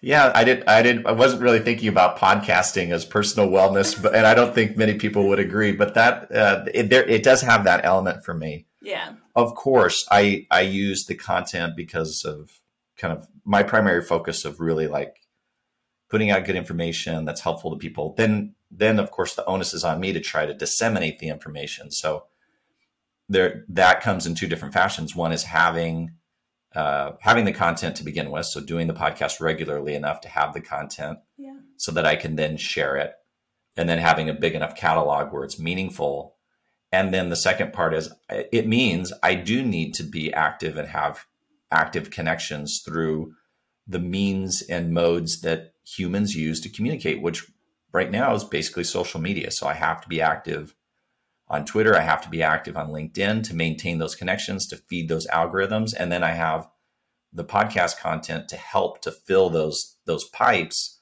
Yeah, 0.02 0.32
I 0.36 0.44
did. 0.44 0.64
I 0.68 0.84
did. 0.84 1.06
I 1.08 1.14
wasn't 1.14 1.42
really 1.42 1.62
thinking 1.62 1.88
about 1.88 2.20
podcasting 2.20 2.92
as 2.92 3.06
personal 3.06 3.50
wellness, 3.50 4.00
but 4.00 4.14
and 4.14 4.28
I 4.28 4.36
don't 4.36 4.54
think 4.54 4.78
many 4.78 4.96
people 4.96 5.28
would 5.30 5.40
agree. 5.40 5.72
But 5.72 5.96
that 5.96 6.32
uh, 6.32 6.66
it, 6.74 6.90
there, 6.92 7.06
it 7.06 7.24
does 7.24 7.42
have 7.42 7.64
that 7.64 7.86
element 7.86 8.24
for 8.24 8.36
me. 8.36 8.68
Yeah. 8.82 9.14
Of 9.36 9.56
course, 9.56 10.06
I 10.12 10.46
I 10.52 10.62
use 10.62 11.06
the 11.06 11.16
content 11.16 11.76
because 11.76 12.24
of 12.24 12.62
kind 12.98 13.18
of 13.18 13.28
my 13.44 13.64
primary 13.64 14.02
focus 14.02 14.46
of 14.46 14.60
really 14.60 14.88
like 14.88 15.18
putting 16.10 16.30
out 16.32 16.46
good 16.46 16.56
information 16.56 17.26
that's 17.26 17.42
helpful 17.42 17.72
to 17.72 17.78
people. 17.78 18.14
Then 18.18 18.56
then 18.72 19.00
of 19.00 19.12
course 19.12 19.36
the 19.36 19.46
onus 19.46 19.74
is 19.74 19.84
on 19.84 20.00
me 20.00 20.14
to 20.14 20.20
try 20.20 20.46
to 20.46 20.54
disseminate 20.54 21.20
the 21.20 21.30
information. 21.30 21.92
So 21.92 22.26
there 23.30 23.66
that 23.70 24.02
comes 24.02 24.26
in 24.26 24.36
two 24.36 24.48
different 24.48 24.74
fashions. 24.74 25.16
One 25.16 25.32
is 25.32 25.44
having 25.44 26.12
uh, 26.76 27.14
having 27.22 27.46
the 27.46 27.54
content 27.54 27.96
to 27.96 28.04
begin 28.04 28.30
with, 28.32 28.46
so 28.46 28.60
doing 28.60 28.88
the 28.88 28.94
podcast 28.94 29.40
regularly 29.40 29.96
enough 29.96 30.20
to 30.22 30.28
have 30.28 30.54
the 30.54 30.60
content 30.60 31.20
Yeah. 31.38 31.56
so 31.78 31.94
that 31.94 32.06
I 32.06 32.18
can 32.18 32.36
then 32.36 32.58
share 32.58 32.98
it. 32.98 33.14
and 33.78 33.90
then 33.90 33.98
having 34.00 34.30
a 34.30 34.34
big 34.34 34.56
enough 34.56 34.74
catalog 34.76 35.34
where 35.34 35.44
it's 35.44 35.60
meaningful. 35.60 36.36
And 36.94 37.14
then 37.14 37.28
the 37.30 37.36
second 37.36 37.74
part 37.74 37.94
is 37.94 38.10
it 38.30 38.68
means 38.68 39.12
I 39.22 39.36
do 39.36 39.64
need 39.64 39.94
to 39.96 40.04
be 40.04 40.34
active 40.34 40.78
and 40.78 40.88
have 40.88 41.26
active 41.72 42.12
connections 42.12 42.82
through 42.86 43.34
the 43.88 44.00
means 44.00 44.62
and 44.64 44.94
modes 44.94 45.42
that 45.42 45.74
humans 45.86 46.36
use 46.36 46.60
to 46.62 46.70
communicate, 46.70 47.22
which 47.22 47.46
right 47.92 48.12
now 48.12 48.34
is 48.34 48.44
basically 48.44 48.84
social 48.84 49.22
media. 49.22 49.52
So 49.52 49.68
I 49.68 49.74
have 49.74 50.02
to 50.02 50.10
be 50.10 50.22
active 50.22 50.76
on 51.48 51.66
Twitter. 51.66 51.96
I 51.96 52.02
have 52.02 52.22
to 52.24 52.30
be 52.30 52.42
active 52.42 52.76
on 52.76 52.90
LinkedIn 52.90 53.44
to 53.44 53.56
maintain 53.56 54.00
those 54.00 54.16
connections, 54.16 54.68
to 54.68 54.78
feed 54.78 55.08
those 55.08 55.28
algorithms. 55.28 55.94
And 55.98 56.12
then 56.12 56.24
I 56.24 56.32
have 56.32 56.68
the 57.32 57.46
podcast 57.46 58.00
content 58.00 58.48
to 58.50 58.58
help 58.58 59.02
to 59.02 59.12
fill 59.12 59.50
those, 59.50 59.98
those 60.06 60.24
pipes 60.30 61.00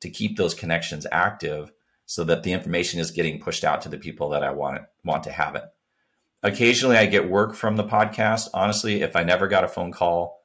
to 0.00 0.10
keep 0.10 0.36
those 0.36 0.54
connections 0.54 1.06
active 1.12 1.72
so 2.06 2.24
that 2.24 2.42
the 2.42 2.52
information 2.52 3.00
is 3.00 3.10
getting 3.10 3.40
pushed 3.40 3.64
out 3.64 3.80
to 3.82 3.88
the 3.88 3.98
people 3.98 4.30
that 4.30 4.42
I 4.42 4.50
want 4.50 4.76
it, 4.76 4.82
want 5.04 5.22
to 5.24 5.32
have 5.32 5.54
it. 5.54 5.64
Occasionally, 6.42 6.96
I 6.96 7.06
get 7.06 7.30
work 7.30 7.54
from 7.54 7.76
the 7.76 7.84
podcast. 7.84 8.48
Honestly, 8.52 9.02
if 9.02 9.14
I 9.14 9.22
never 9.22 9.46
got 9.46 9.64
a 9.64 9.68
phone 9.68 9.92
call 9.92 10.40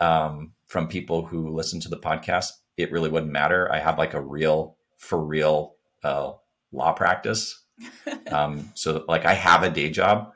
um, 0.00 0.52
from 0.66 0.88
people 0.88 1.24
who 1.24 1.54
listen 1.54 1.80
to 1.80 1.88
the 1.88 1.98
podcast, 1.98 2.50
it 2.76 2.90
really 2.90 3.08
wouldn't 3.08 3.32
matter. 3.32 3.70
I 3.72 3.78
have 3.78 3.98
like 3.98 4.14
a 4.14 4.20
real, 4.20 4.76
for 4.98 5.24
real 5.24 5.76
uh, 6.02 6.32
law 6.72 6.92
practice. 6.92 7.62
um, 8.30 8.72
so, 8.74 9.04
like, 9.06 9.24
I 9.24 9.34
have 9.34 9.62
a 9.62 9.70
day 9.70 9.90
job, 9.90 10.32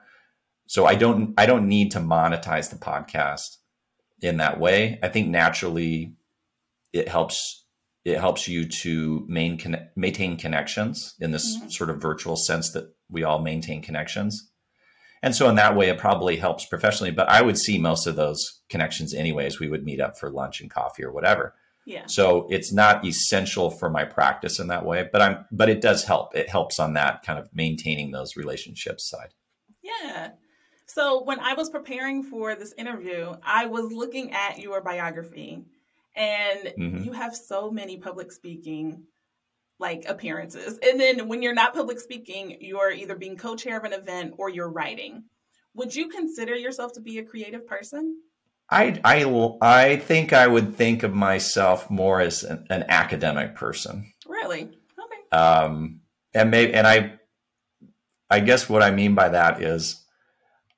so 0.67 0.87
I 0.87 0.95
don't, 0.95 1.35
I 1.37 1.47
don't 1.47 1.69
need 1.69 1.93
to 1.93 1.99
monetize 1.99 2.71
the 2.71 2.77
podcast 2.77 3.57
in 4.23 4.37
that 4.37 4.61
way. 4.61 4.99
I 5.03 5.09
think 5.09 5.29
naturally, 5.29 6.15
it 6.93 7.09
helps 7.09 7.61
it 8.05 8.19
helps 8.19 8.49
you 8.49 8.67
to 8.67 9.25
main, 9.29 9.61
maintain 9.95 10.37
connections 10.37 11.15
in 11.21 11.33
this 11.33 11.57
mm-hmm. 11.57 11.69
sort 11.69 11.91
of 11.91 12.01
virtual 12.01 12.37
sense 12.37 12.71
that 12.71 12.95
we 13.11 13.25
all 13.25 13.41
maintain 13.41 13.83
connections. 13.83 14.50
And 15.23 15.35
so 15.35 15.49
in 15.49 15.57
that 15.57 15.77
way, 15.77 15.89
it 15.89 15.99
probably 15.99 16.37
helps 16.37 16.65
professionally, 16.65 17.11
but 17.11 17.29
I 17.29 17.43
would 17.43 17.59
see 17.59 17.79
most 17.79 18.07
of 18.07 18.17
those 18.17 18.61
connections 18.71 19.13
anyways. 19.13 19.61
We 19.61 19.69
would 19.69 19.85
meet 19.85 20.01
up 20.01 20.19
for 20.19 20.31
lunch 20.31 20.61
and 20.61 20.71
coffee 20.71 21.05
or 21.05 21.13
whatever. 21.13 21.55
Yeah. 21.85 22.07
So 22.07 22.47
it's 22.51 22.73
not 22.73 23.05
essential 23.05 23.71
for 23.71 23.91
my 23.91 24.05
practice 24.05 24.59
in 24.59 24.69
that 24.69 24.85
way, 24.85 25.09
but 25.11 25.21
I'm, 25.21 25.45
but 25.51 25.69
it 25.69 25.81
does 25.81 26.05
help. 26.05 26.35
It 26.35 26.49
helps 26.49 26.79
on 26.79 26.95
that 26.95 27.23
kind 27.23 27.39
of 27.39 27.49
maintaining 27.53 28.13
those 28.13 28.37
relationships 28.37 29.09
side. 29.09 29.35
Yeah. 29.83 30.31
So 30.87 31.23
when 31.23 31.41
I 31.41 31.55
was 31.55 31.71
preparing 31.71 32.23
for 32.23 32.55
this 32.55 32.75
interview, 32.77 33.35
I 33.45 33.67
was 33.67 33.93
looking 33.93 34.33
at 34.33 34.59
your 34.59 34.81
biography 34.81 35.65
and 36.17 36.75
mm-hmm. 36.79 37.05
you 37.05 37.13
have 37.13 37.35
so 37.35 37.71
many 37.71 37.97
public 37.97 38.33
speaking 38.33 39.05
like 39.81 40.05
appearances. 40.07 40.79
And 40.83 41.01
then 41.01 41.27
when 41.27 41.43
you're 41.43 41.55
not 41.55 41.75
public 41.75 41.99
speaking, 41.99 42.59
you're 42.61 42.93
either 42.93 43.17
being 43.17 43.37
co-chair 43.37 43.79
of 43.79 43.85
an 43.85 43.93
event 43.93 44.35
or 44.39 44.49
you're 44.49 44.71
writing. 44.71 45.25
Would 45.75 45.95
you 45.95 46.09
consider 46.09 46.55
yourself 46.55 46.93
to 46.95 47.01
be 47.01 47.19
a 47.19 47.25
creative 47.25 47.67
person? 47.67 48.21
I 48.71 49.01
I 49.03 49.25
I 49.61 49.97
think 49.97 50.33
I 50.33 50.47
would 50.47 50.77
think 50.77 51.03
of 51.03 51.13
myself 51.13 51.91
more 51.91 52.21
as 52.21 52.45
an, 52.45 52.67
an 52.71 52.85
academic 52.89 53.57
person. 53.57 54.13
Really? 54.27 54.63
Okay. 54.63 55.37
Um, 55.37 56.01
and 56.35 56.51
maybe 56.51 56.75
and 56.75 56.87
I 56.87 57.15
I 58.29 58.41
guess 58.41 58.69
what 58.69 58.83
I 58.83 58.91
mean 58.91 59.15
by 59.15 59.31
that 59.31 59.63
is 59.63 60.05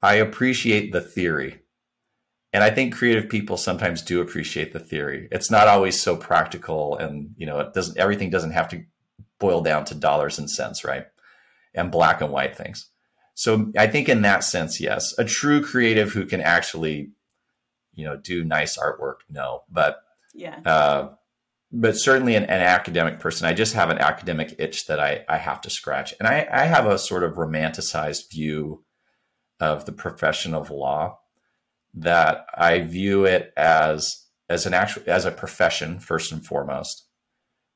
I 0.00 0.14
appreciate 0.14 0.92
the 0.92 1.02
theory 1.02 1.62
and 2.52 2.62
I 2.62 2.70
think 2.70 2.94
creative 2.94 3.30
people 3.30 3.56
sometimes 3.56 4.02
do 4.02 4.20
appreciate 4.20 4.72
the 4.72 4.78
theory. 4.78 5.28
It's 5.32 5.50
not 5.50 5.68
always 5.68 6.00
so 6.00 6.16
practical, 6.16 6.96
and 6.98 7.34
you 7.36 7.46
know, 7.46 7.60
it 7.60 7.72
doesn't. 7.72 7.96
Everything 7.96 8.28
doesn't 8.30 8.50
have 8.52 8.68
to 8.70 8.84
boil 9.42 9.60
down 9.60 9.84
to 9.86 9.94
dollars 9.94 10.38
and 10.38 10.48
cents, 10.48 10.84
right? 10.84 11.06
And 11.74 11.90
black 11.90 12.22
and 12.22 12.32
white 12.32 12.56
things. 12.56 12.88
So 13.34 13.72
I 13.76 13.88
think 13.88 14.08
in 14.08 14.22
that 14.22 14.44
sense, 14.44 14.80
yes, 14.80 15.18
a 15.18 15.24
true 15.24 15.60
creative 15.60 16.12
who 16.12 16.24
can 16.26 16.40
actually, 16.40 17.10
you 17.92 18.04
know, 18.04 18.16
do 18.16 18.44
nice 18.44 18.78
artwork, 18.78 19.16
no, 19.28 19.62
but 19.70 20.00
yeah, 20.32 20.60
uh, 20.64 21.08
but 21.72 21.96
certainly 21.96 22.36
an, 22.36 22.44
an, 22.44 22.60
academic 22.60 23.18
person. 23.18 23.46
I 23.46 23.54
just 23.54 23.74
have 23.74 23.90
an 23.90 23.98
academic 23.98 24.54
itch 24.58 24.86
that 24.86 25.00
I 25.00 25.24
I 25.28 25.38
have 25.38 25.60
to 25.62 25.70
scratch, 25.70 26.14
and 26.18 26.28
I 26.28 26.46
I 26.50 26.64
have 26.66 26.86
a 26.86 26.98
sort 26.98 27.24
of 27.24 27.34
romanticized 27.34 28.30
view 28.30 28.84
of 29.60 29.86
the 29.86 29.92
profession 29.92 30.54
of 30.54 30.70
law 30.70 31.18
that 31.94 32.46
I 32.54 32.80
view 32.80 33.24
it 33.24 33.52
as 33.56 34.26
as 34.48 34.66
an 34.66 34.74
actual 34.74 35.02
as 35.06 35.24
a 35.24 35.32
profession 35.32 35.98
first 35.98 36.32
and 36.32 36.44
foremost, 36.44 37.06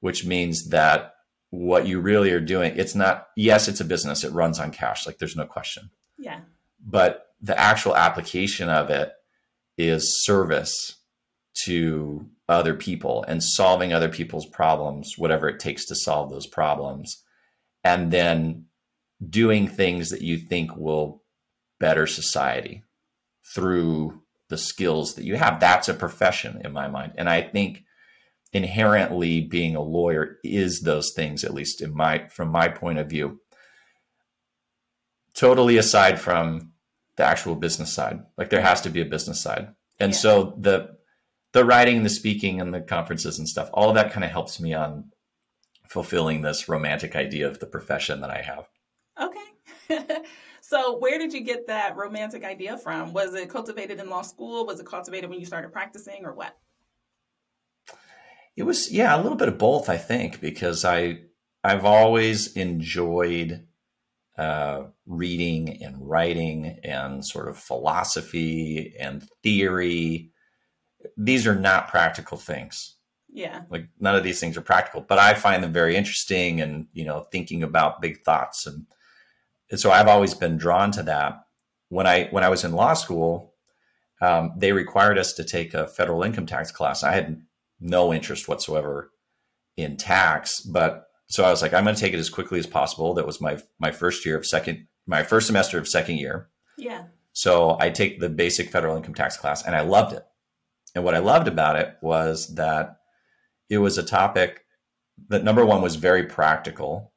which 0.00 0.24
means 0.24 0.68
that 0.68 1.15
what 1.56 1.86
you 1.86 2.00
really 2.00 2.30
are 2.32 2.40
doing, 2.40 2.74
it's 2.76 2.94
not 2.94 3.28
yes, 3.36 3.66
it's 3.66 3.80
a 3.80 3.84
business, 3.84 4.24
it 4.24 4.32
runs 4.32 4.60
on 4.60 4.70
cash, 4.70 5.06
like 5.06 5.18
there's 5.18 5.36
no 5.36 5.46
question. 5.46 5.90
Yeah. 6.18 6.40
But 6.84 7.28
the 7.40 7.58
actual 7.58 7.96
application 7.96 8.68
of 8.68 8.90
it 8.90 9.12
is 9.78 10.22
service 10.24 10.96
to 11.64 12.26
other 12.48 12.74
people 12.74 13.24
and 13.26 13.42
solving 13.42 13.92
other 13.92 14.08
people's 14.08 14.46
problems, 14.46 15.14
whatever 15.16 15.48
it 15.48 15.58
takes 15.58 15.86
to 15.86 15.94
solve 15.94 16.30
those 16.30 16.46
problems. 16.46 17.22
And 17.82 18.10
then 18.10 18.66
doing 19.28 19.66
things 19.66 20.10
that 20.10 20.22
you 20.22 20.36
think 20.36 20.76
will 20.76 21.22
better 21.80 22.06
society 22.06 22.82
through 23.54 24.20
the 24.48 24.58
skills 24.58 25.14
that 25.14 25.24
you 25.24 25.36
have. 25.36 25.58
That's 25.58 25.88
a 25.88 25.94
profession 25.94 26.60
in 26.64 26.72
my 26.72 26.88
mind. 26.88 27.14
And 27.16 27.28
I 27.28 27.40
think 27.40 27.84
inherently 28.56 29.42
being 29.42 29.76
a 29.76 29.82
lawyer 29.82 30.38
is 30.42 30.80
those 30.80 31.12
things, 31.12 31.44
at 31.44 31.54
least 31.54 31.82
in 31.82 31.94
my 31.94 32.26
from 32.28 32.48
my 32.48 32.68
point 32.68 32.98
of 32.98 33.08
view. 33.08 33.40
Totally 35.34 35.76
aside 35.76 36.18
from 36.18 36.72
the 37.16 37.24
actual 37.24 37.54
business 37.54 37.92
side. 37.92 38.20
Like 38.38 38.50
there 38.50 38.62
has 38.62 38.80
to 38.82 38.90
be 38.90 39.02
a 39.02 39.04
business 39.04 39.40
side. 39.40 39.68
And 40.00 40.12
yeah. 40.12 40.18
so 40.18 40.54
the 40.58 40.96
the 41.52 41.64
writing, 41.64 42.02
the 42.02 42.08
speaking 42.08 42.60
and 42.60 42.72
the 42.72 42.80
conferences 42.80 43.38
and 43.38 43.48
stuff, 43.48 43.70
all 43.72 43.90
of 43.90 43.94
that 43.94 44.12
kind 44.12 44.24
of 44.24 44.30
helps 44.30 44.58
me 44.58 44.74
on 44.74 45.12
fulfilling 45.88 46.42
this 46.42 46.68
romantic 46.68 47.14
idea 47.14 47.46
of 47.46 47.60
the 47.60 47.66
profession 47.66 48.20
that 48.22 48.30
I 48.30 48.42
have. 48.42 48.68
Okay. 49.20 50.18
So, 50.68 50.98
where 50.98 51.16
did 51.16 51.32
you 51.32 51.42
get 51.42 51.68
that 51.68 51.94
romantic 51.94 52.42
idea 52.42 52.76
from? 52.76 53.12
Was 53.12 53.34
it 53.34 53.48
cultivated 53.48 54.00
in 54.00 54.10
law 54.10 54.22
school? 54.22 54.66
Was 54.66 54.80
it 54.80 54.86
cultivated 54.86 55.30
when 55.30 55.38
you 55.38 55.46
started 55.46 55.70
practicing, 55.70 56.24
or 56.24 56.34
what? 56.34 56.56
It 58.56 58.64
was, 58.64 58.90
yeah, 58.90 59.14
a 59.14 59.20
little 59.20 59.36
bit 59.36 59.48
of 59.48 59.58
both, 59.58 59.88
I 59.88 59.98
think, 59.98 60.40
because 60.40 60.84
I 60.84 61.18
I've 61.62 61.84
always 61.84 62.52
enjoyed 62.54 63.66
uh, 64.38 64.84
reading 65.06 65.82
and 65.82 65.96
writing 66.08 66.78
and 66.84 67.24
sort 67.24 67.48
of 67.48 67.58
philosophy 67.58 68.94
and 68.98 69.28
theory. 69.42 70.30
These 71.16 71.46
are 71.46 71.54
not 71.54 71.88
practical 71.88 72.38
things. 72.38 72.94
Yeah. 73.28 73.62
Like 73.68 73.88
none 73.98 74.14
of 74.14 74.24
these 74.24 74.40
things 74.40 74.56
are 74.56 74.62
practical, 74.62 75.00
but 75.02 75.18
I 75.18 75.34
find 75.34 75.62
them 75.62 75.72
very 75.72 75.96
interesting 75.96 76.60
and, 76.60 76.86
you 76.92 77.04
know, 77.04 77.26
thinking 77.32 77.62
about 77.62 78.00
big 78.00 78.22
thoughts 78.22 78.66
and 78.66 78.86
and 79.70 79.80
so 79.80 79.90
I've 79.90 80.08
always 80.08 80.34
been 80.34 80.56
drawn 80.56 80.92
to 80.92 81.02
that. 81.04 81.44
When 81.88 82.06
I 82.06 82.28
when 82.30 82.44
I 82.44 82.48
was 82.48 82.64
in 82.64 82.72
law 82.72 82.94
school, 82.94 83.54
um, 84.20 84.52
they 84.56 84.72
required 84.72 85.18
us 85.18 85.32
to 85.34 85.44
take 85.44 85.74
a 85.74 85.86
federal 85.88 86.22
income 86.22 86.46
tax 86.46 86.70
class. 86.70 87.02
I 87.02 87.12
had 87.12 87.42
no 87.80 88.12
interest 88.12 88.48
whatsoever 88.48 89.10
in 89.76 89.96
tax, 89.96 90.60
but 90.60 91.06
so 91.28 91.44
I 91.44 91.50
was 91.50 91.60
like, 91.60 91.74
I'm 91.74 91.84
going 91.84 91.96
to 91.96 92.00
take 92.00 92.14
it 92.14 92.20
as 92.20 92.30
quickly 92.30 92.58
as 92.58 92.66
possible. 92.66 93.14
That 93.14 93.26
was 93.26 93.40
my 93.40 93.58
my 93.78 93.90
first 93.90 94.24
year 94.24 94.36
of 94.36 94.46
second, 94.46 94.86
my 95.06 95.22
first 95.22 95.46
semester 95.46 95.78
of 95.78 95.88
second 95.88 96.18
year. 96.18 96.48
Yeah. 96.78 97.04
So 97.32 97.76
I 97.80 97.90
take 97.90 98.20
the 98.20 98.28
basic 98.28 98.70
federal 98.70 98.96
income 98.96 99.14
tax 99.14 99.36
class, 99.36 99.64
and 99.64 99.74
I 99.74 99.80
loved 99.80 100.14
it. 100.14 100.24
And 100.94 101.04
what 101.04 101.14
I 101.14 101.18
loved 101.18 101.48
about 101.48 101.76
it 101.76 101.96
was 102.00 102.54
that 102.54 102.96
it 103.68 103.78
was 103.78 103.98
a 103.98 104.02
topic 104.02 104.64
that 105.28 105.44
number 105.44 105.64
one 105.64 105.82
was 105.82 105.96
very 105.96 106.24
practical 106.24 107.12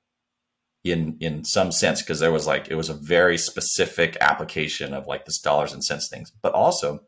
in 0.84 1.18
in 1.20 1.44
some 1.44 1.72
sense 1.72 2.02
because 2.02 2.20
there 2.20 2.32
was 2.32 2.48
like 2.48 2.70
it 2.70 2.76
was 2.76 2.90
a 2.90 2.94
very 2.94 3.38
specific 3.38 4.18
application 4.22 4.94
of 4.94 5.08
like 5.08 5.26
this 5.26 5.40
dollars 5.40 5.74
and 5.74 5.84
cents 5.84 6.08
things 6.08 6.32
but 6.42 6.54
also 6.54 7.02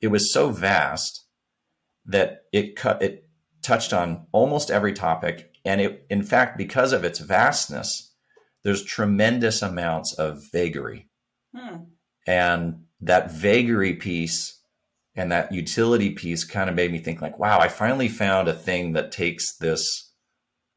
it 0.00 0.08
was 0.08 0.32
so 0.32 0.50
vast 0.50 1.25
that 2.06 2.42
it 2.52 2.76
cut 2.76 3.02
it 3.02 3.28
touched 3.62 3.92
on 3.92 4.26
almost 4.32 4.70
every 4.70 4.92
topic 4.92 5.52
and 5.64 5.80
it 5.80 6.06
in 6.08 6.22
fact 6.22 6.56
because 6.56 6.92
of 6.92 7.04
its 7.04 7.18
vastness 7.18 8.12
there's 8.62 8.84
tremendous 8.84 9.62
amounts 9.62 10.12
of 10.14 10.42
vagary 10.52 11.08
hmm. 11.54 11.76
and 12.26 12.84
that 13.00 13.30
vagary 13.30 13.94
piece 13.94 14.60
and 15.14 15.32
that 15.32 15.52
utility 15.52 16.10
piece 16.10 16.44
kind 16.44 16.70
of 16.70 16.76
made 16.76 16.92
me 16.92 16.98
think 16.98 17.20
like 17.20 17.38
wow 17.38 17.58
i 17.58 17.68
finally 17.68 18.08
found 18.08 18.46
a 18.46 18.54
thing 18.54 18.92
that 18.92 19.10
takes 19.10 19.56
this 19.56 20.06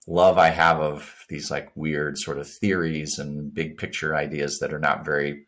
love 0.09 0.39
I 0.39 0.50
have 0.50 0.79
of 0.79 1.13
these 1.29 1.51
like 1.51 1.69
weird 1.75 2.17
sort 2.17 2.39
of 2.39 2.50
theories 2.50 3.19
and 3.19 3.53
big 3.53 3.77
picture 3.77 4.15
ideas 4.15 4.59
that 4.59 4.74
are 4.74 4.79
not 4.79 5.05
very 5.05 5.45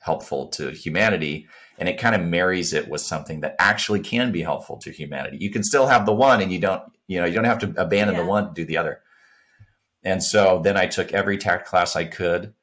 helpful 0.00 0.48
to 0.48 0.70
humanity. 0.70 1.46
And 1.78 1.88
it 1.88 1.98
kind 1.98 2.14
of 2.14 2.20
marries 2.20 2.72
it 2.74 2.88
with 2.88 3.00
something 3.00 3.40
that 3.40 3.56
actually 3.58 4.00
can 4.00 4.32
be 4.32 4.42
helpful 4.42 4.76
to 4.78 4.90
humanity. 4.90 5.38
You 5.40 5.50
can 5.50 5.62
still 5.62 5.86
have 5.86 6.04
the 6.04 6.12
one 6.12 6.42
and 6.42 6.52
you 6.52 6.58
don't, 6.58 6.82
you 7.06 7.18
know, 7.20 7.26
you 7.26 7.34
don't 7.34 7.44
have 7.44 7.60
to 7.60 7.72
abandon 7.76 8.16
yeah. 8.16 8.22
the 8.22 8.28
one 8.28 8.48
to 8.48 8.52
do 8.54 8.64
the 8.64 8.76
other. 8.76 9.00
and 10.04 10.22
so 10.22 10.60
then 10.62 10.76
I 10.76 10.86
took 10.86 11.12
every 11.12 11.36
tax 11.38 11.68
class 11.68 11.96
I 11.96 12.04
could, 12.04 12.54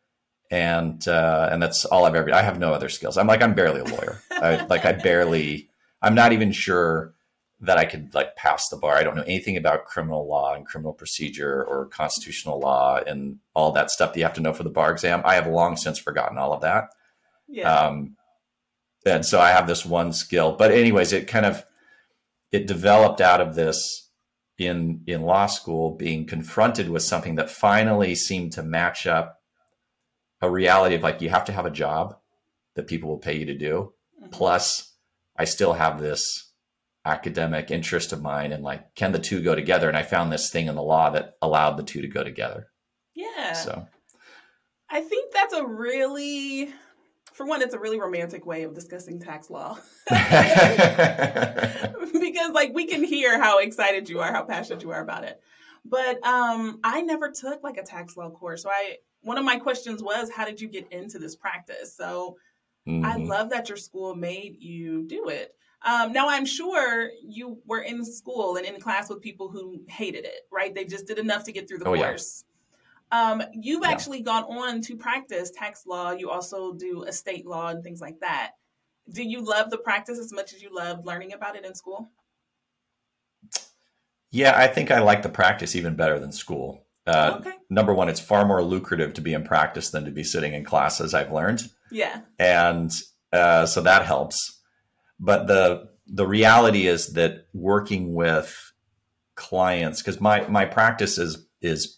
and 0.49 1.05
uh, 1.07 1.49
and 1.51 1.61
that's 1.61 1.85
all 1.85 2.05
I've 2.05 2.15
ever. 2.15 2.33
I 2.33 2.41
have 2.41 2.59
no 2.59 2.73
other 2.73 2.89
skills. 2.89 3.17
I'm 3.17 3.27
like 3.27 3.41
I'm 3.41 3.53
barely 3.53 3.81
a 3.81 3.85
lawyer. 3.85 4.21
I, 4.31 4.65
like 4.65 4.85
I 4.85 4.93
barely. 4.93 5.69
I'm 6.01 6.15
not 6.15 6.31
even 6.31 6.51
sure 6.51 7.13
that 7.59 7.77
I 7.77 7.85
could 7.85 8.13
like 8.13 8.35
pass 8.35 8.69
the 8.69 8.77
bar. 8.77 8.95
I 8.95 9.03
don't 9.03 9.15
know 9.15 9.23
anything 9.23 9.57
about 9.57 9.85
criminal 9.85 10.27
law 10.27 10.53
and 10.53 10.65
criminal 10.65 10.93
procedure 10.93 11.63
or 11.63 11.87
constitutional 11.87 12.59
law 12.59 12.99
and 13.05 13.37
all 13.55 13.71
that 13.71 13.89
stuff 13.89 14.13
that 14.13 14.19
you 14.19 14.25
have 14.25 14.35
to 14.35 14.41
know 14.41 14.53
for 14.53 14.63
the 14.63 14.69
bar 14.69 14.91
exam. 14.91 15.21
I 15.25 15.35
have 15.35 15.47
long 15.47 15.75
since 15.75 15.97
forgotten 15.97 16.37
all 16.37 16.53
of 16.53 16.61
that. 16.61 16.89
Yeah. 17.47 17.71
Um, 17.71 18.15
and 19.05 19.25
so 19.25 19.39
I 19.39 19.49
have 19.49 19.67
this 19.67 19.85
one 19.85 20.11
skill. 20.11 20.55
But 20.57 20.71
anyways, 20.71 21.13
it 21.13 21.27
kind 21.27 21.45
of 21.45 21.65
it 22.51 22.67
developed 22.67 23.21
out 23.21 23.41
of 23.41 23.55
this 23.55 24.09
in 24.57 25.01
in 25.07 25.21
law 25.21 25.45
school 25.45 25.95
being 25.95 26.25
confronted 26.25 26.89
with 26.89 27.03
something 27.03 27.35
that 27.35 27.49
finally 27.49 28.15
seemed 28.15 28.53
to 28.53 28.63
match 28.63 29.05
up 29.05 29.41
a 30.41 30.49
reality 30.49 30.95
of 30.95 31.03
like 31.03 31.21
you 31.21 31.29
have 31.29 31.45
to 31.45 31.51
have 31.51 31.65
a 31.65 31.71
job 31.71 32.17
that 32.75 32.87
people 32.87 33.09
will 33.09 33.17
pay 33.17 33.37
you 33.37 33.45
to 33.45 33.57
do. 33.57 33.93
Mm-hmm. 34.19 34.31
Plus, 34.31 34.93
I 35.35 35.45
still 35.45 35.73
have 35.73 35.99
this 35.99 36.47
academic 37.07 37.71
interest 37.71 38.11
of 38.11 38.21
mine 38.21 38.51
and 38.51 38.63
like 38.63 38.93
can 38.95 39.13
the 39.13 39.19
two 39.19 39.41
go 39.41 39.55
together 39.55 39.87
and 39.87 39.95
i 39.95 40.03
found 40.03 40.29
this 40.29 40.49
thing 40.49 40.67
in 40.67 40.75
the 40.75 40.83
law 40.83 41.09
that 41.09 41.37
allowed 41.41 41.77
the 41.77 41.83
two 41.83 42.01
to 42.01 42.07
go 42.07 42.21
together 42.21 42.67
yeah 43.15 43.53
so 43.53 43.87
i 44.89 44.99
think 44.99 45.33
that's 45.33 45.53
a 45.53 45.65
really 45.65 46.69
for 47.37 47.45
one 47.45 47.61
it's 47.61 47.75
a 47.75 47.79
really 47.79 47.99
romantic 47.99 48.47
way 48.47 48.63
of 48.63 48.73
discussing 48.73 49.19
tax 49.19 49.51
law 49.51 49.77
because 50.09 50.25
like 52.51 52.73
we 52.73 52.87
can 52.87 53.03
hear 53.03 53.39
how 53.39 53.59
excited 53.59 54.09
you 54.09 54.19
are 54.19 54.33
how 54.33 54.43
passionate 54.43 54.81
you 54.81 54.89
are 54.91 55.01
about 55.01 55.23
it 55.23 55.39
but 55.85 56.15
um 56.25 56.79
i 56.83 56.99
never 57.01 57.29
took 57.29 57.63
like 57.63 57.77
a 57.77 57.83
tax 57.83 58.17
law 58.17 58.31
course 58.31 58.63
so 58.63 58.69
i 58.69 58.95
one 59.21 59.37
of 59.37 59.45
my 59.45 59.57
questions 59.57 60.01
was 60.01 60.31
how 60.31 60.45
did 60.45 60.59
you 60.59 60.67
get 60.67 60.91
into 60.91 61.19
this 61.19 61.35
practice 61.35 61.95
so 61.95 62.35
mm-hmm. 62.87 63.05
i 63.05 63.15
love 63.17 63.51
that 63.51 63.69
your 63.69 63.77
school 63.77 64.15
made 64.15 64.57
you 64.59 65.03
do 65.07 65.29
it 65.29 65.53
um, 65.85 66.11
now, 66.11 66.27
I'm 66.27 66.45
sure 66.45 67.11
you 67.23 67.59
were 67.67 67.81
in 67.81 68.03
school 68.03 68.57
and 68.57 68.65
in 68.65 68.79
class 68.79 69.09
with 69.09 69.21
people 69.21 69.47
who 69.47 69.83
hated 69.87 70.25
it, 70.25 70.41
right? 70.51 70.73
They 70.73 70.85
just 70.85 71.05
did 71.05 71.19
enough 71.19 71.43
to 71.43 71.51
get 71.51 71.67
through 71.67 71.77
the 71.77 71.87
oh, 71.87 71.93
course. 71.95 72.43
Yeah. 72.43 72.56
Um, 73.11 73.41
you've 73.53 73.83
yeah. 73.83 73.89
actually 73.89 74.21
gone 74.21 74.43
on 74.43 74.81
to 74.81 74.95
practice 74.95 75.51
tax 75.51 75.85
law. 75.85 76.11
You 76.11 76.29
also 76.29 76.73
do 76.73 77.03
estate 77.03 77.45
law 77.45 77.69
and 77.69 77.83
things 77.83 78.01
like 78.01 78.19
that. 78.19 78.51
Do 79.09 79.23
you 79.23 79.41
love 79.41 79.69
the 79.69 79.77
practice 79.77 80.19
as 80.19 80.33
much 80.33 80.53
as 80.53 80.61
you 80.61 80.75
love 80.75 81.05
learning 81.05 81.33
about 81.33 81.55
it 81.55 81.65
in 81.65 81.73
school? 81.73 82.09
Yeah, 84.31 84.57
I 84.57 84.67
think 84.67 84.91
I 84.91 84.99
like 84.99 85.21
the 85.21 85.29
practice 85.29 85.75
even 85.75 85.95
better 85.95 86.19
than 86.19 86.33
school. 86.33 86.85
Uh, 87.05 87.37
okay. 87.39 87.53
Number 87.69 87.93
one, 87.93 88.09
it's 88.09 88.19
far 88.19 88.45
more 88.45 88.61
lucrative 88.61 89.13
to 89.13 89.21
be 89.21 89.33
in 89.33 89.45
practice 89.45 89.91
than 89.91 90.03
to 90.03 90.11
be 90.11 90.25
sitting 90.25 90.53
in 90.53 90.65
classes. 90.65 91.13
I've 91.13 91.31
learned. 91.31 91.69
Yeah. 91.89 92.21
And 92.37 92.91
uh, 93.31 93.65
so 93.65 93.81
that 93.81 94.05
helps. 94.05 94.59
But 95.19 95.47
the 95.47 95.89
the 96.05 96.27
reality 96.27 96.87
is 96.87 97.13
that 97.13 97.47
working 97.53 98.13
with 98.13 98.73
clients, 99.35 100.01
because 100.01 100.19
my 100.19 100.45
my 100.47 100.65
practice 100.65 101.17
is 101.17 101.47
is 101.61 101.96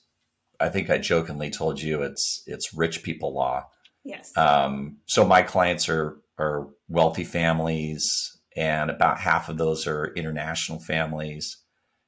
I 0.59 0.69
think 0.69 0.89
I 0.89 0.97
jokingly 0.97 1.49
told 1.49 1.81
you 1.81 2.01
it's 2.01 2.43
it's 2.45 2.73
rich 2.73 3.03
people 3.03 3.33
law. 3.33 3.65
Yes. 4.03 4.35
Um, 4.37 4.97
so 5.05 5.25
my 5.25 5.41
clients 5.41 5.89
are 5.89 6.19
are 6.37 6.67
wealthy 6.87 7.23
families, 7.23 8.37
and 8.55 8.89
about 8.89 9.19
half 9.19 9.49
of 9.49 9.57
those 9.57 9.87
are 9.87 10.13
international 10.15 10.79
families 10.79 11.57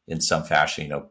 in 0.08 0.22
some 0.22 0.43
fashion. 0.43 0.86
You 0.86 0.89
know, 0.89 1.10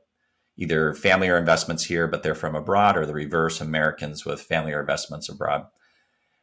either 0.57 0.95
family 0.95 1.29
or 1.29 1.39
investments 1.39 1.85
here, 1.85 2.07
but 2.07 2.23
they're 2.23 2.35
from 2.35 2.55
abroad, 2.55 2.97
or 2.97 3.07
the 3.07 3.15
reverse, 3.15 3.61
Americans 3.61 4.25
with 4.25 4.41
family 4.41 4.73
or 4.73 4.81
investments 4.81 5.29
abroad. 5.29 5.67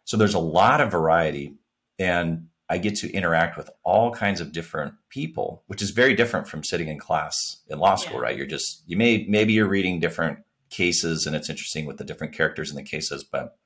So 0.06 0.18
there's 0.18 0.34
a 0.34 0.40
lot 0.40 0.82
of 0.82 0.92
variety, 0.92 1.56
and 2.00 2.48
I 2.70 2.78
get 2.80 2.96
to 2.98 3.12
interact 3.12 3.58
with 3.58 3.70
all 3.84 4.12
kinds 4.12 4.42
of 4.42 4.52
different 4.52 4.94
people, 5.10 5.64
which 5.68 5.82
is 5.82 5.92
very 5.92 6.16
different 6.16 6.48
from 6.48 6.64
sitting 6.64 6.88
in 6.88 7.00
class 7.00 7.62
in 7.70 7.80
law 7.80 7.96
school, 7.96 8.18
yeah. 8.18 8.24
right? 8.24 8.38
You're 8.38 8.46
just 8.46 8.84
you 8.88 8.98
may 8.98 9.26
maybe 9.28 9.54
you're 9.54 9.68
reading 9.68 10.00
different 10.00 10.40
cases 10.70 11.26
and 11.26 11.36
it's 11.36 11.50
interesting 11.50 11.86
with 11.86 11.98
the 11.98 12.04
different 12.04 12.34
characters 12.34 12.70
in 12.70 12.76
the 12.76 12.84
cases, 12.84 13.24
but 13.24 13.58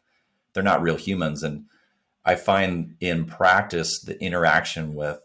they're 0.53 0.63
not 0.63 0.81
real 0.81 0.97
humans. 0.97 1.43
And 1.43 1.65
I 2.25 2.35
find 2.35 2.95
in 2.99 3.25
practice 3.25 4.01
the 4.01 4.21
interaction 4.21 4.93
with 4.93 5.19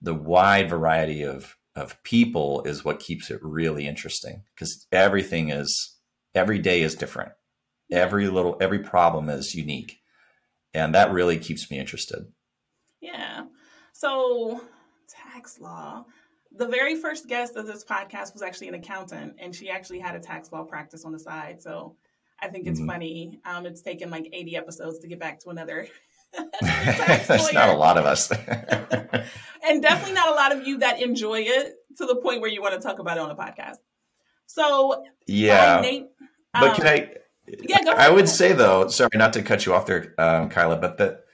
the 0.00 0.14
wide 0.14 0.68
variety 0.68 1.22
of 1.22 1.56
of 1.74 2.02
people 2.02 2.62
is 2.62 2.84
what 2.84 3.00
keeps 3.00 3.30
it 3.30 3.38
really 3.42 3.86
interesting 3.86 4.42
because 4.54 4.86
everything 4.90 5.50
is 5.50 5.96
every 6.34 6.58
day 6.58 6.82
is 6.82 6.94
different. 6.94 7.32
Every 7.92 8.28
little 8.28 8.56
every 8.60 8.78
problem 8.78 9.28
is 9.28 9.54
unique. 9.54 10.00
And 10.72 10.94
that 10.94 11.12
really 11.12 11.38
keeps 11.38 11.70
me 11.70 11.78
interested. 11.78 12.26
Yeah. 13.00 13.44
So, 13.92 14.62
tax 15.08 15.58
law. 15.58 16.04
The 16.52 16.66
very 16.66 16.96
first 16.96 17.28
guest 17.28 17.56
of 17.56 17.66
this 17.66 17.84
podcast 17.84 18.32
was 18.32 18.42
actually 18.42 18.68
an 18.68 18.74
accountant, 18.74 19.34
and 19.38 19.54
she 19.54 19.70
actually 19.70 19.98
had 19.98 20.14
a 20.14 20.20
tax 20.20 20.52
law 20.52 20.64
practice 20.64 21.04
on 21.04 21.12
the 21.12 21.18
side. 21.18 21.60
So, 21.60 21.96
I 22.40 22.48
think 22.48 22.66
it's 22.66 22.78
mm-hmm. 22.78 22.88
funny. 22.88 23.40
Um, 23.44 23.66
it's 23.66 23.82
taken 23.82 24.10
like 24.10 24.28
80 24.32 24.56
episodes 24.56 24.98
to 25.00 25.08
get 25.08 25.18
back 25.18 25.40
to 25.40 25.50
another. 25.50 25.88
That's 26.60 27.52
not 27.52 27.70
a 27.70 27.76
lot 27.76 27.98
of 27.98 28.04
us. 28.04 28.30
and 29.66 29.82
definitely 29.82 30.14
not 30.14 30.28
a 30.28 30.34
lot 30.34 30.54
of 30.54 30.66
you 30.66 30.78
that 30.78 31.00
enjoy 31.00 31.40
it 31.40 31.74
to 31.96 32.06
the 32.06 32.16
point 32.16 32.40
where 32.40 32.50
you 32.50 32.60
want 32.60 32.74
to 32.74 32.80
talk 32.80 32.98
about 32.98 33.16
it 33.16 33.20
on 33.20 33.30
a 33.30 33.36
podcast. 33.36 33.76
So, 34.46 35.04
yeah. 35.26 35.80
Nate, 35.80 36.08
um, 36.54 36.60
but 36.60 36.76
can 36.76 36.86
I? 36.86 37.14
Yeah. 37.46 37.94
I 37.96 38.10
would 38.10 38.28
say 38.28 38.52
though, 38.52 38.88
sorry 38.88 39.10
not 39.14 39.32
to 39.34 39.42
cut 39.42 39.66
you 39.66 39.74
off 39.74 39.86
there, 39.86 40.14
um, 40.18 40.48
Kyla, 40.48 40.76
but 40.76 40.98
that 40.98 41.25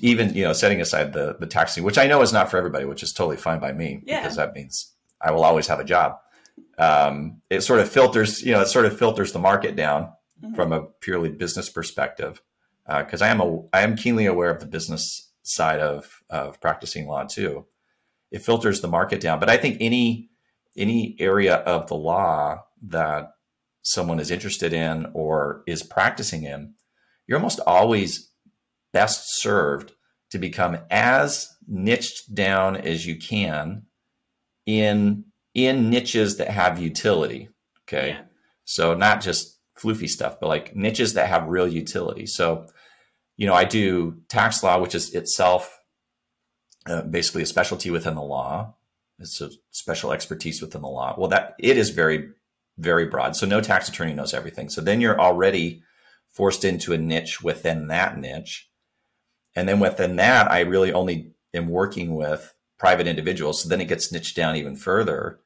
even 0.00 0.34
you 0.34 0.44
know 0.44 0.52
setting 0.52 0.80
aside 0.80 1.12
the 1.12 1.36
the 1.38 1.46
taxing, 1.46 1.84
which 1.84 1.98
I 1.98 2.06
know 2.06 2.22
is 2.22 2.32
not 2.32 2.50
for 2.50 2.56
everybody, 2.56 2.84
which 2.84 3.02
is 3.02 3.12
totally 3.12 3.36
fine 3.36 3.60
by 3.60 3.72
me 3.72 4.02
yeah. 4.04 4.22
because 4.22 4.36
that 4.36 4.54
means 4.54 4.92
I 5.20 5.32
will 5.32 5.44
always 5.44 5.66
have 5.66 5.80
a 5.80 5.84
job. 5.84 6.18
Um, 6.78 7.42
it 7.50 7.62
sort 7.62 7.80
of 7.80 7.90
filters, 7.90 8.42
you 8.42 8.52
know, 8.52 8.60
it 8.60 8.68
sort 8.68 8.86
of 8.86 8.98
filters 8.98 9.32
the 9.32 9.38
market 9.38 9.76
down 9.76 10.12
mm-hmm. 10.42 10.54
from 10.54 10.72
a 10.72 10.82
purely 11.00 11.30
business 11.30 11.68
perspective 11.68 12.42
because 12.86 13.22
uh, 13.22 13.24
I 13.24 13.28
am 13.28 13.40
a 13.40 13.62
I 13.72 13.82
am 13.82 13.96
keenly 13.96 14.26
aware 14.26 14.50
of 14.50 14.60
the 14.60 14.66
business 14.66 15.32
side 15.42 15.80
of 15.80 16.22
of 16.30 16.60
practicing 16.60 17.06
law 17.06 17.24
too. 17.24 17.66
It 18.30 18.42
filters 18.42 18.80
the 18.80 18.88
market 18.88 19.20
down, 19.20 19.40
but 19.40 19.50
I 19.50 19.56
think 19.56 19.78
any 19.80 20.30
any 20.76 21.16
area 21.18 21.56
of 21.56 21.88
the 21.88 21.94
law 21.94 22.64
that 22.88 23.32
someone 23.82 24.20
is 24.20 24.30
interested 24.30 24.72
in 24.72 25.06
or 25.14 25.62
is 25.66 25.82
practicing 25.82 26.44
in, 26.44 26.74
you're 27.26 27.38
almost 27.38 27.60
always 27.60 28.30
best 28.96 29.42
served 29.42 29.92
to 30.30 30.38
become 30.38 30.78
as 30.90 31.54
niched 31.68 32.34
down 32.34 32.76
as 32.76 33.06
you 33.06 33.16
can 33.16 33.82
in 34.64 35.24
in 35.52 35.90
niches 35.90 36.38
that 36.38 36.48
have 36.48 36.78
utility. 36.78 37.50
Okay. 37.82 38.08
Yeah. 38.08 38.22
So 38.64 38.94
not 38.94 39.20
just 39.20 39.58
floofy 39.78 40.08
stuff, 40.08 40.40
but 40.40 40.48
like 40.48 40.74
niches 40.74 41.12
that 41.12 41.28
have 41.28 41.46
real 41.48 41.68
utility. 41.68 42.24
So, 42.24 42.66
you 43.36 43.46
know, 43.46 43.52
I 43.52 43.64
do 43.64 44.16
tax 44.28 44.62
law, 44.62 44.80
which 44.80 44.94
is 44.94 45.14
itself 45.14 45.78
uh, 46.86 47.02
basically 47.02 47.42
a 47.42 47.46
specialty 47.46 47.90
within 47.90 48.14
the 48.14 48.22
law. 48.22 48.74
It's 49.18 49.42
a 49.42 49.50
special 49.72 50.10
expertise 50.12 50.62
within 50.62 50.80
the 50.80 50.88
law. 50.88 51.14
Well, 51.18 51.28
that 51.28 51.54
it 51.58 51.76
is 51.76 51.90
very, 51.90 52.30
very 52.78 53.06
broad. 53.06 53.36
So 53.36 53.46
no 53.46 53.60
tax 53.60 53.90
attorney 53.90 54.14
knows 54.14 54.32
everything. 54.32 54.70
So 54.70 54.80
then 54.80 55.02
you're 55.02 55.20
already 55.20 55.82
forced 56.36 56.64
into 56.64 56.92
a 56.92 56.98
niche 56.98 57.42
within 57.42 57.88
that 57.88 58.18
niche. 58.18 58.65
And 59.56 59.68
then 59.68 59.80
within 59.80 60.16
that, 60.16 60.50
I 60.50 60.60
really 60.60 60.92
only 60.92 61.32
am 61.54 61.68
working 61.68 62.14
with 62.14 62.54
private 62.78 63.06
individuals. 63.06 63.62
So 63.62 63.68
then 63.68 63.80
it 63.80 63.88
gets 63.88 64.12
niched 64.12 64.36
down 64.36 64.54
even 64.56 64.76
further. 64.76 65.40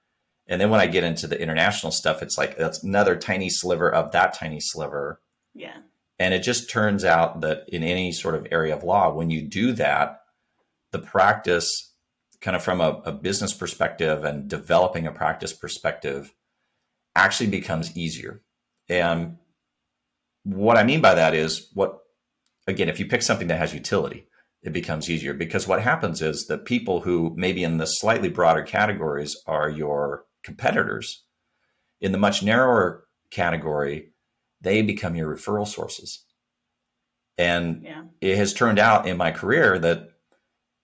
And 0.49 0.61
then 0.61 0.69
when 0.69 0.81
I 0.81 0.89
get 0.89 1.05
into 1.05 1.29
the 1.29 1.41
international 1.41 1.93
stuff, 1.93 2.21
it's 2.21 2.37
like 2.37 2.59
that's 2.59 2.83
another 2.83 3.15
tiny 3.15 3.49
sliver 3.49 3.89
of 3.89 4.11
that 4.11 4.35
tiny 4.35 4.59
sliver. 4.61 5.21
Yeah. 5.55 5.77
And 6.19 6.35
it 6.35 6.43
just 6.43 6.69
turns 6.69 7.05
out 7.05 7.41
that 7.43 7.65
in 7.69 7.85
any 7.85 8.11
sort 8.11 8.35
of 8.35 8.49
area 8.51 8.77
of 8.77 8.83
law, 8.83 9.15
when 9.15 9.31
you 9.31 9.43
do 9.43 9.73
that, 9.73 10.21
the 10.91 10.99
practice, 10.99 11.95
kind 12.41 12.57
of 12.57 12.65
from 12.65 12.81
a, 12.81 13.01
a 13.05 13.13
business 13.13 13.55
perspective 13.55 14.25
and 14.25 14.49
developing 14.49 15.07
a 15.07 15.13
practice 15.13 15.53
perspective, 15.53 16.35
actually 17.15 17.49
becomes 17.49 17.97
easier. 17.97 18.43
And 18.89 19.39
what 20.43 20.77
I 20.77 20.83
mean 20.83 21.01
by 21.01 21.15
that 21.15 21.35
is 21.35 21.71
what 21.75 22.00
again, 22.71 22.89
if 22.89 22.99
you 22.99 23.07
pick 23.07 23.23
something 23.23 23.49
that 23.49 23.59
has 23.59 23.75
utility, 23.75 24.27
it 24.63 24.73
becomes 24.73 25.09
easier 25.09 25.35
because 25.35 25.67
what 25.67 25.83
happens 25.83 26.21
is 26.21 26.47
that 26.47 26.65
people 26.65 27.01
who 27.01 27.33
maybe 27.37 27.65
in 27.65 27.79
the 27.79 27.87
slightly 27.87 28.29
broader 28.29 28.63
categories 28.63 29.37
are 29.47 29.71
your 29.71 30.25
competitors, 30.43 31.25
in 32.01 32.13
the 32.13 32.19
much 32.19 32.43
narrower 32.43 33.05
category, 33.31 34.13
they 34.61 34.83
become 34.83 35.15
your 35.15 35.35
referral 35.35 35.67
sources. 35.67 36.25
And 37.39 37.83
yeah. 37.85 38.03
it 38.21 38.37
has 38.37 38.53
turned 38.53 38.79
out 38.79 39.09
in 39.09 39.17
my 39.17 39.31
career 39.31 39.79
that 39.79 40.11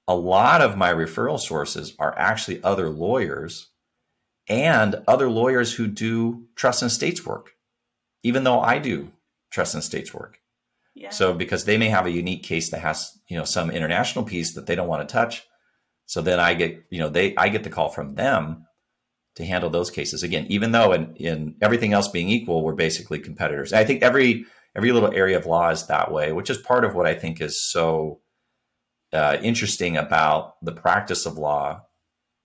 a 0.09 0.14
lot 0.14 0.62
of 0.62 0.77
my 0.77 0.92
referral 0.92 1.38
sources 1.38 1.94
are 1.99 2.16
actually 2.18 2.62
other 2.62 2.88
lawyers 2.88 3.68
and 4.49 5.03
other 5.09 5.29
lawyers 5.29 5.75
who 5.75 5.87
do 5.87 6.46
trust 6.55 6.83
and 6.83 6.90
estates 6.90 7.27
work, 7.27 7.53
even 8.22 8.44
though 8.44 8.61
I 8.61 8.79
do 8.79 9.11
trust 9.51 9.75
and 9.75 9.83
estates 9.83 10.14
work. 10.14 10.40
So 11.11 11.35
because 11.35 11.64
they 11.64 11.76
may 11.76 11.88
have 11.88 12.06
a 12.06 12.11
unique 12.11 12.42
case 12.42 12.70
that 12.70 12.80
has, 12.80 13.12
you 13.28 13.37
know, 13.37 13.44
some 13.44 13.70
international 13.70 14.24
piece 14.24 14.54
that 14.54 14.66
they 14.66 14.74
don't 14.74 14.88
want 14.88 15.06
to 15.06 15.12
touch. 15.12 15.44
So 16.06 16.22
then 16.22 16.40
I 16.40 16.54
get, 16.54 16.85
you 16.90 16.98
know, 16.98 17.11
they 17.11 17.37
I 17.37 17.50
get 17.50 17.64
the 17.64 17.70
call 17.70 17.90
from 17.90 18.14
them 18.14 18.66
to 19.35 19.44
handle 19.44 19.68
those 19.68 19.90
cases. 19.90 20.22
Again, 20.22 20.46
even 20.48 20.72
though 20.72 20.92
in, 20.92 21.14
in 21.16 21.56
everything 21.61 21.92
else 21.92 22.09
being 22.09 22.30
equal, 22.30 22.64
we're 22.64 22.74
basically 22.74 23.18
competitors. 23.18 23.72
I 23.72 23.85
think 23.85 24.02
every 24.02 24.46
every 24.74 24.92
little 24.92 25.12
area 25.12 25.37
of 25.37 25.46
law 25.46 25.68
is 25.70 25.87
that 25.87 26.11
way, 26.11 26.32
which 26.32 26.50
is 26.50 26.59
part 26.59 26.85
of 26.85 26.94
what 26.94 27.06
I 27.06 27.14
think 27.14 27.40
is 27.40 27.62
so 27.70 28.20
uh, 29.12 29.37
interesting 29.42 29.96
about 29.96 30.54
the 30.62 30.72
practice 30.72 31.26
of 31.26 31.37
law 31.37 31.82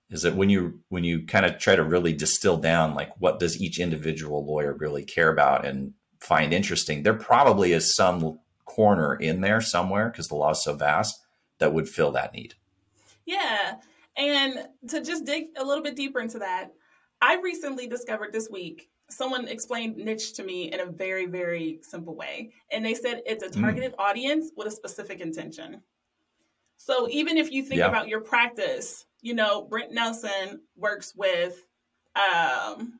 is 0.10 0.24
that 0.24 0.36
when 0.36 0.50
you 0.50 0.80
when 0.90 1.04
you 1.04 1.26
kind 1.26 1.46
of 1.46 1.58
try 1.58 1.76
to 1.76 1.84
really 1.84 2.14
distill 2.14 2.58
down 2.58 2.94
like 2.94 3.12
what 3.18 3.40
does 3.40 3.62
each 3.62 3.80
individual 3.80 4.46
lawyer 4.46 4.74
really 4.74 5.04
care 5.04 5.32
about 5.32 5.66
and 5.66 5.94
find 6.22 6.54
interesting 6.54 7.04
there 7.04 7.14
probably 7.14 7.74
is 7.74 7.96
some 7.96 8.40
corner 8.66 9.16
in 9.16 9.42
there 9.42 9.60
somewhere 9.60 10.10
because 10.10 10.28
the 10.28 10.36
law 10.36 10.52
is 10.52 10.64
so 10.64 10.74
vast 10.74 11.20
that 11.58 11.74
would 11.74 11.90
fill 11.90 12.12
that 12.12 12.34
need 12.34 12.54
yeah 13.26 13.76
and 14.18 14.68
to 14.88 15.02
just 15.02 15.26
dig 15.26 15.48
a 15.58 15.64
little 15.64 15.84
bit 15.84 15.96
deeper 15.96 16.20
into 16.20 16.40
that 16.40 16.72
i 17.22 17.36
recently 17.42 17.88
discovered 17.88 18.32
this 18.32 18.50
week 18.50 18.90
someone 19.10 19.48
explained 19.48 19.98
niche 19.98 20.34
to 20.34 20.44
me 20.44 20.72
in 20.72 20.80
a 20.80 20.86
very 20.86 21.26
very 21.26 21.80
simple 21.82 22.16
way 22.16 22.52
and 22.72 22.86
they 22.86 22.94
said 22.94 23.22
it's 23.26 23.44
a 23.44 23.50
mm. 23.50 23.60
targeted 23.60 23.92
mm. 23.92 24.00
audience 24.00 24.52
with 24.56 24.68
a 24.68 24.72
specific 24.72 25.20
intention 25.20 25.82
so 26.84 27.08
even 27.12 27.38
if 27.38 27.52
you 27.52 27.62
think 27.62 27.78
yeah. 27.78 27.90
about 27.90 28.08
your 28.08 28.22
practice, 28.22 29.06
you 29.22 29.36
know, 29.36 29.62
Brent 29.62 29.92
Nelson 29.92 30.62
works 30.76 31.14
with 31.16 31.64
um, 32.16 33.00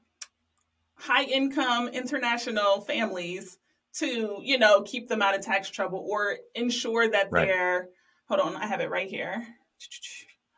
high 1.02 1.24
income 1.24 1.88
international 1.88 2.82
families 2.82 3.58
to, 3.94 4.40
you 4.42 4.58
know, 4.58 4.84
keep 4.84 5.10
them 5.10 5.22
out 5.22 5.36
of 5.36 5.44
tax 5.44 5.70
trouble 5.70 6.06
or 6.08 6.38
ensure 6.56 7.10
that 7.10 7.30
right. 7.32 7.48
they're, 7.48 7.90
hold 8.28 8.40
on, 8.40 8.56
I 8.56 8.68
have 8.68 8.82
it 8.82 8.90
right 8.90 9.10
here. 9.10 9.46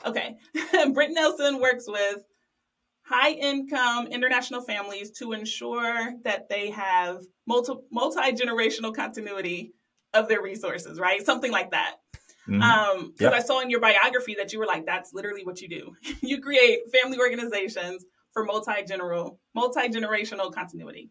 Okay. 0.05 0.35
Brent 0.93 1.13
Nelson 1.13 1.59
works 1.59 1.85
with 1.87 2.23
high 3.03 3.31
income 3.31 4.07
international 4.07 4.61
families 4.61 5.11
to 5.11 5.31
ensure 5.31 6.13
that 6.23 6.49
they 6.49 6.69
have 6.71 7.21
multi 7.47 7.73
generational 8.33 8.93
continuity 8.93 9.73
of 10.13 10.27
their 10.27 10.41
resources, 10.41 10.99
right? 10.99 11.25
Something 11.25 11.51
like 11.51 11.71
that. 11.71 11.95
Mm-hmm. 12.47 12.61
Um, 12.61 13.13
because 13.17 13.31
yep. 13.31 13.33
I 13.33 13.39
saw 13.39 13.61
in 13.61 13.69
your 13.69 13.79
biography 13.79 14.35
that 14.35 14.51
you 14.51 14.59
were 14.59 14.65
like, 14.65 14.85
that's 14.85 15.13
literally 15.13 15.45
what 15.45 15.61
you 15.61 15.69
do. 15.69 15.95
you 16.21 16.41
create 16.41 16.81
family 16.91 17.17
organizations 17.17 18.03
for 18.33 18.43
multi-general, 18.43 19.39
multi-generational 19.53 20.53
continuity. 20.53 21.09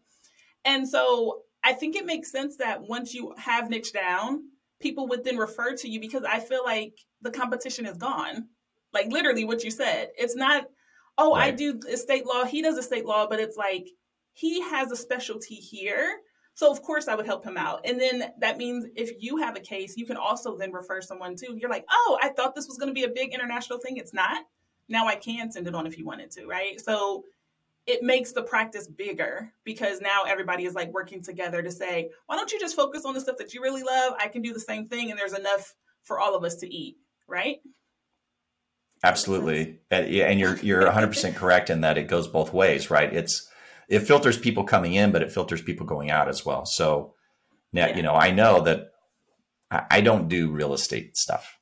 And 0.65 0.87
so 0.87 1.41
I 1.63 1.73
think 1.73 1.95
it 1.95 2.05
makes 2.05 2.31
sense 2.31 2.57
that 2.57 2.81
once 2.81 3.13
you 3.13 3.33
have 3.37 3.69
niche 3.69 3.93
down, 3.93 4.43
people 4.81 5.07
would 5.07 5.23
then 5.23 5.37
refer 5.37 5.75
to 5.77 5.89
you 5.89 5.99
because 5.99 6.23
I 6.23 6.39
feel 6.39 6.63
like 6.63 6.93
the 7.21 7.31
competition 7.31 7.85
is 7.85 7.97
gone. 7.97 8.47
Like 8.93 9.07
literally 9.07 9.45
what 9.45 9.63
you 9.63 9.71
said. 9.71 10.09
It's 10.17 10.35
not, 10.35 10.65
oh, 11.17 11.35
right. 11.35 11.53
I 11.53 11.55
do 11.55 11.79
estate 11.89 12.25
law, 12.25 12.45
he 12.45 12.61
does 12.61 12.77
estate 12.77 13.05
law, 13.05 13.27
but 13.27 13.39
it's 13.39 13.57
like 13.57 13.87
he 14.33 14.61
has 14.61 14.91
a 14.91 14.95
specialty 14.95 15.55
here 15.55 16.19
so 16.55 16.71
of 16.71 16.81
course 16.81 17.07
I 17.07 17.15
would 17.15 17.25
help 17.25 17.43
him 17.43 17.57
out. 17.57 17.81
And 17.85 17.99
then 17.99 18.31
that 18.39 18.57
means 18.57 18.85
if 18.95 19.11
you 19.19 19.37
have 19.37 19.55
a 19.55 19.59
case, 19.59 19.97
you 19.97 20.05
can 20.05 20.17
also 20.17 20.55
then 20.55 20.71
refer 20.71 21.01
someone 21.01 21.35
to. 21.37 21.55
You're 21.57 21.69
like, 21.69 21.85
oh, 21.91 22.19
I 22.21 22.29
thought 22.29 22.55
this 22.55 22.67
was 22.67 22.77
going 22.77 22.89
to 22.89 22.93
be 22.93 23.03
a 23.03 23.09
big 23.09 23.33
international 23.33 23.79
thing. 23.79 23.97
It's 23.97 24.13
not. 24.13 24.43
Now 24.93 25.07
I 25.07 25.15
can 25.15 25.51
send 25.51 25.67
it 25.67 25.73
on 25.73 25.87
if 25.87 25.97
you 25.97 26.05
wanted 26.05 26.29
to, 26.31 26.45
right? 26.45 26.79
So 26.79 27.25
it 27.87 28.03
makes 28.03 28.31
the 28.31 28.43
practice 28.43 28.87
bigger 28.87 29.51
because 29.63 29.99
now 29.99 30.21
everybody 30.27 30.65
is 30.65 30.75
like 30.75 30.93
working 30.93 31.21
together 31.21 31.63
to 31.63 31.71
say, 31.71 32.11
why 32.27 32.35
don't 32.37 32.51
you 32.51 32.59
just 32.59 32.75
focus 32.75 33.03
on 33.03 33.15
the 33.15 33.19
stuff 33.19 33.37
that 33.37 33.55
you 33.55 33.61
really 33.61 33.81
love? 33.81 34.13
I 34.19 34.27
can 34.27 34.43
do 34.43 34.53
the 34.53 34.59
same 34.59 34.87
thing, 34.87 35.09
and 35.09 35.19
there's 35.19 35.33
enough 35.33 35.73
for 36.03 36.19
all 36.19 36.35
of 36.35 36.43
us 36.43 36.57
to 36.57 36.71
eat, 36.73 36.97
right? 37.27 37.57
Absolutely, 39.03 39.79
and, 39.91 40.39
you're 40.39 40.57
you're 40.57 40.85
100 40.85 41.07
percent 41.07 41.35
correct 41.35 41.71
in 41.71 41.81
that 41.81 41.97
it 41.97 42.07
goes 42.07 42.27
both 42.27 42.53
ways, 42.53 42.89
right? 42.89 43.11
It's 43.11 43.49
it 43.89 44.01
filters 44.01 44.37
people 44.37 44.63
coming 44.63 44.93
in, 44.93 45.11
but 45.11 45.23
it 45.23 45.31
filters 45.31 45.61
people 45.61 45.85
going 45.85 46.11
out 46.11 46.29
as 46.29 46.45
well. 46.45 46.65
So 46.65 47.15
now, 47.73 47.87
yeah. 47.87 47.97
you 47.97 48.03
know, 48.03 48.13
I 48.13 48.31
know 48.31 48.61
that 48.61 48.91
I 49.71 50.01
don't 50.01 50.29
do 50.29 50.51
real 50.51 50.73
estate 50.73 51.17
stuff 51.17 51.57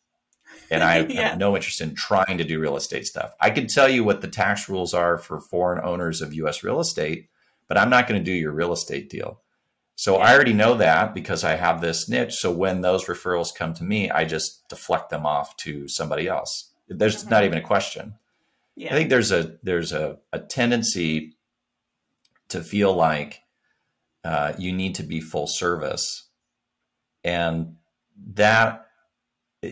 and 0.71 0.83
I 0.83 0.99
yeah. 1.09 1.29
have 1.29 1.37
no 1.37 1.55
interest 1.55 1.81
in 1.81 1.93
trying 1.93 2.37
to 2.37 2.43
do 2.43 2.59
real 2.59 2.75
estate 2.75 3.05
stuff. 3.05 3.33
I 3.39 3.51
can 3.51 3.67
tell 3.67 3.87
you 3.87 4.03
what 4.03 4.21
the 4.21 4.27
tax 4.27 4.67
rules 4.67 4.93
are 4.93 5.17
for 5.17 5.39
foreign 5.39 5.83
owners 5.83 6.21
of 6.21 6.33
US 6.33 6.63
real 6.63 6.79
estate, 6.79 7.29
but 7.67 7.77
I'm 7.77 7.89
not 7.89 8.07
going 8.07 8.19
to 8.19 8.25
do 8.25 8.35
your 8.35 8.51
real 8.51 8.73
estate 8.73 9.09
deal. 9.09 9.41
So. 9.95 10.15
I 10.15 10.33
already 10.33 10.53
know 10.53 10.75
that 10.75 11.13
because 11.13 11.43
I 11.43 11.55
have 11.55 11.79
this 11.79 12.09
niche. 12.09 12.33
So 12.33 12.51
when 12.51 12.81
those 12.81 13.05
referrals 13.05 13.53
come 13.53 13.75
to 13.75 13.83
me, 13.83 14.09
I 14.09 14.25
just 14.25 14.67
deflect 14.67 15.11
them 15.11 15.27
off 15.27 15.55
to 15.57 15.87
somebody 15.87 16.27
else. 16.27 16.71
There's 16.87 17.21
mm-hmm. 17.21 17.29
not 17.29 17.43
even 17.43 17.59
a 17.59 17.61
question. 17.61 18.15
Yeah. 18.75 18.93
I 18.93 18.97
think 18.97 19.09
there's 19.09 19.31
a 19.31 19.57
there's 19.61 19.91
a, 19.91 20.17
a 20.33 20.39
tendency 20.39 21.35
to 22.51 22.61
feel 22.61 22.93
like 22.93 23.41
uh, 24.23 24.53
you 24.57 24.71
need 24.71 24.95
to 24.95 25.03
be 25.03 25.21
full 25.21 25.47
service. 25.47 26.27
And 27.23 27.77
that, 28.33 28.87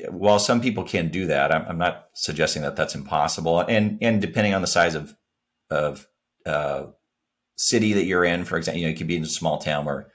while 0.10 0.40
some 0.40 0.62
people 0.62 0.84
can 0.84 1.10
do 1.10 1.28
that, 1.28 1.52
I'm, 1.52 1.66
I'm 1.68 1.78
not 1.78 2.10
suggesting 2.14 2.62
that 2.62 2.76
that's 2.76 2.96
impossible. 2.96 3.62
And 3.62 3.98
and 4.02 4.22
depending 4.22 4.54
on 4.54 4.62
the 4.62 4.68
size 4.68 4.96
of 4.96 5.16
of 5.70 6.08
uh, 6.46 6.88
city 7.56 7.94
that 7.94 8.06
you're 8.06 8.26
in, 8.26 8.46
for 8.46 8.58
example, 8.58 8.80
you 8.80 8.88
know, 8.88 8.92
you 8.92 8.98
could 8.98 9.08
be 9.08 9.18
in 9.18 9.24
a 9.24 9.28
small 9.28 9.58
town 9.58 9.86
where 9.86 10.12